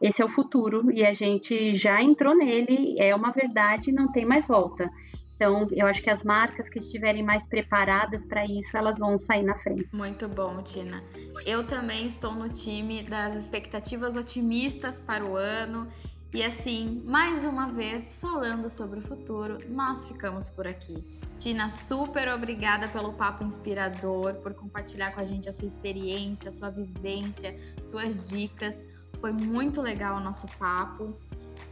esse 0.00 0.20
é 0.20 0.24
o 0.24 0.28
futuro 0.28 0.92
e 0.92 1.04
a 1.04 1.14
gente 1.14 1.72
já 1.72 2.02
entrou 2.02 2.36
nele, 2.36 2.94
é 2.98 3.14
uma 3.14 3.30
verdade, 3.30 3.90
não 3.90 4.12
tem 4.12 4.26
mais 4.26 4.46
volta. 4.46 4.90
Então, 5.36 5.68
eu 5.72 5.86
acho 5.86 6.00
que 6.00 6.10
as 6.10 6.22
marcas 6.22 6.68
que 6.68 6.78
estiverem 6.78 7.22
mais 7.22 7.46
preparadas 7.46 8.24
para 8.24 8.46
isso, 8.46 8.76
elas 8.76 8.98
vão 8.98 9.18
sair 9.18 9.42
na 9.42 9.54
frente. 9.56 9.88
Muito 9.92 10.28
bom, 10.28 10.62
Tina. 10.62 11.02
Eu 11.44 11.66
também 11.66 12.06
estou 12.06 12.32
no 12.32 12.48
time 12.48 13.02
das 13.02 13.34
expectativas 13.34 14.14
otimistas 14.16 15.00
para 15.00 15.24
o 15.24 15.36
ano. 15.36 15.88
E 16.32 16.42
assim, 16.42 17.02
mais 17.04 17.44
uma 17.44 17.70
vez, 17.70 18.16
falando 18.16 18.68
sobre 18.68 18.98
o 18.98 19.02
futuro, 19.02 19.58
nós 19.68 20.08
ficamos 20.08 20.48
por 20.48 20.66
aqui. 20.66 21.04
Tina, 21.38 21.70
super 21.70 22.28
obrigada 22.28 22.88
pelo 22.88 23.12
papo 23.12 23.44
inspirador, 23.44 24.34
por 24.34 24.54
compartilhar 24.54 25.12
com 25.12 25.20
a 25.20 25.24
gente 25.24 25.48
a 25.48 25.52
sua 25.52 25.66
experiência, 25.66 26.48
a 26.48 26.52
sua 26.52 26.70
vivência, 26.70 27.56
suas 27.82 28.30
dicas. 28.30 28.84
Foi 29.20 29.30
muito 29.30 29.80
legal 29.80 30.16
o 30.16 30.20
nosso 30.20 30.46
papo. 30.58 31.16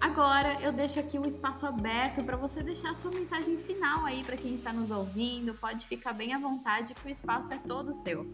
Agora 0.03 0.59
eu 0.61 0.73
deixo 0.73 0.99
aqui 0.99 1.17
o 1.17 1.25
espaço 1.25 1.65
aberto 1.65 2.25
para 2.25 2.37
você 2.37 2.61
deixar 2.61 2.93
sua 2.93 3.13
mensagem 3.13 3.57
final 3.57 4.05
aí 4.05 4.25
para 4.25 4.37
quem 4.37 4.53
está 4.53 4.73
nos 4.73 4.91
ouvindo. 4.91 5.55
Pode 5.55 5.87
ficar 5.87 6.13
bem 6.13 6.35
à 6.35 6.39
vontade 6.39 6.93
que 6.93 7.07
o 7.07 7.09
espaço 7.09 7.55
é 7.55 7.59
todo 7.59 7.95
seu. 7.95 8.27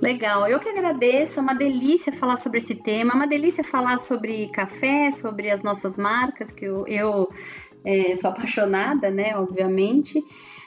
Legal, 0.00 0.46
eu 0.46 0.60
que 0.60 0.68
agradeço, 0.68 1.40
é 1.40 1.42
uma 1.42 1.56
delícia 1.56 2.12
falar 2.12 2.36
sobre 2.36 2.58
esse 2.58 2.76
tema, 2.76 3.10
é 3.10 3.16
uma 3.16 3.26
delícia 3.26 3.64
falar 3.64 3.98
sobre 3.98 4.46
café, 4.50 5.10
sobre 5.10 5.50
as 5.50 5.64
nossas 5.64 5.98
marcas, 5.98 6.52
que 6.52 6.64
eu, 6.64 6.86
eu 6.86 7.28
é, 7.84 8.14
sou 8.14 8.30
apaixonada, 8.30 9.10
né, 9.10 9.36
obviamente. 9.36 10.22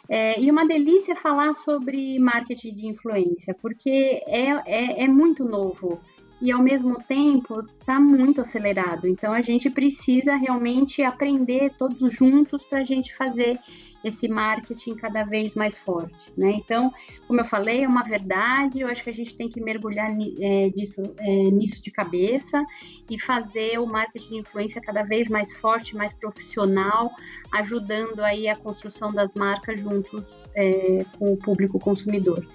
É, 0.10 0.38
e 0.38 0.52
uma 0.52 0.68
delícia 0.68 1.16
falar 1.16 1.54
sobre 1.54 2.20
marketing 2.20 2.74
de 2.74 2.88
influência, 2.88 3.54
porque 3.54 4.22
é, 4.28 4.50
é, 4.66 5.04
é 5.04 5.08
muito 5.08 5.46
novo 5.46 5.98
e 6.42 6.52
ao 6.52 6.62
mesmo 6.62 6.98
tempo 7.04 7.62
está 7.80 8.00
muito 8.00 8.42
acelerado. 8.42 9.08
Então 9.08 9.34
a 9.34 9.42
gente 9.42 9.70
precisa 9.70 10.36
realmente 10.36 11.02
aprender 11.02 11.74
todos 11.78 12.14
juntos 12.14 12.64
para 12.64 12.80
a 12.80 12.84
gente 12.84 13.16
fazer 13.16 13.60
esse 14.04 14.28
marketing 14.28 14.96
cada 14.96 15.24
vez 15.24 15.56
mais 15.56 15.78
forte, 15.78 16.32
né? 16.38 16.52
Então, 16.52 16.94
como 17.28 17.42
eu 17.42 17.46
falei, 17.46 17.84
é 17.84 17.88
uma 17.88 18.04
verdade. 18.04 18.80
Eu 18.80 18.88
acho 18.88 19.04
que 19.04 19.10
a 19.10 19.14
gente 19.14 19.36
tem 19.36 19.50
que 19.50 19.60
mergulhar 19.60 20.10
é, 20.40 20.70
disso, 20.70 21.02
é, 21.20 21.26
nisso 21.50 21.84
de 21.84 21.92
cabeça 21.92 22.64
e 23.10 23.20
fazer 23.20 23.80
o 23.80 23.86
marketing 23.86 24.30
de 24.30 24.38
influência 24.38 24.82
cada 24.82 25.04
vez 25.04 25.28
mais 25.28 25.58
forte, 25.58 25.96
mais 25.96 26.14
profissional, 26.14 27.12
ajudando 27.52 28.20
aí 28.22 28.48
a 28.48 28.56
construção 28.56 29.12
das 29.12 29.36
marcas 29.36 29.80
junto 29.80 30.24
é, 30.56 31.04
com 31.18 31.34
o 31.34 31.38
público 31.38 31.80
consumidor. 31.80 32.46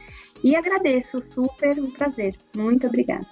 E 0.43 0.57
agradeço, 0.57 1.23
super 1.23 1.79
um 1.79 1.91
prazer. 1.91 2.37
Muito 2.55 2.87
obrigada. 2.87 3.27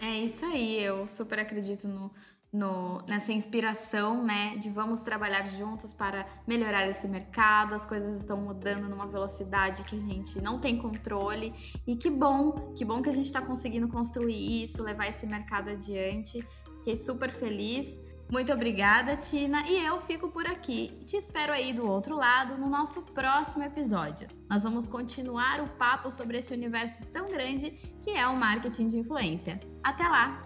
É 0.00 0.18
isso 0.18 0.46
aí, 0.46 0.82
eu 0.82 1.06
super 1.06 1.38
acredito 1.38 1.86
no, 1.86 2.10
no, 2.50 3.02
nessa 3.06 3.32
inspiração, 3.32 4.24
né, 4.24 4.56
de 4.56 4.70
vamos 4.70 5.02
trabalhar 5.02 5.46
juntos 5.46 5.92
para 5.92 6.26
melhorar 6.46 6.88
esse 6.88 7.06
mercado. 7.06 7.74
As 7.74 7.84
coisas 7.84 8.18
estão 8.18 8.38
mudando 8.38 8.88
numa 8.88 9.06
velocidade 9.06 9.84
que 9.84 9.96
a 9.96 9.98
gente 9.98 10.40
não 10.40 10.58
tem 10.58 10.78
controle 10.78 11.52
e 11.86 11.96
que 11.96 12.08
bom, 12.08 12.72
que 12.74 12.82
bom 12.82 13.02
que 13.02 13.10
a 13.10 13.12
gente 13.12 13.26
está 13.26 13.42
conseguindo 13.42 13.88
construir 13.88 14.62
isso, 14.62 14.82
levar 14.82 15.06
esse 15.06 15.26
mercado 15.26 15.68
adiante. 15.68 16.40
Fiquei 16.78 16.96
super 16.96 17.30
feliz. 17.30 18.00
Muito 18.30 18.52
obrigada, 18.52 19.16
Tina, 19.16 19.68
e 19.68 19.84
eu 19.84 19.98
fico 19.98 20.28
por 20.28 20.46
aqui. 20.46 20.96
Te 21.04 21.16
espero 21.16 21.52
aí 21.52 21.72
do 21.72 21.84
outro 21.88 22.14
lado 22.14 22.56
no 22.56 22.68
nosso 22.68 23.02
próximo 23.02 23.64
episódio. 23.64 24.28
Nós 24.48 24.62
vamos 24.62 24.86
continuar 24.86 25.60
o 25.60 25.68
papo 25.70 26.12
sobre 26.12 26.38
esse 26.38 26.54
universo 26.54 27.06
tão 27.06 27.28
grande 27.28 27.70
que 28.02 28.10
é 28.10 28.26
o 28.28 28.36
marketing 28.36 28.86
de 28.86 28.98
influência. 28.98 29.58
Até 29.82 30.04
lá! 30.04 30.44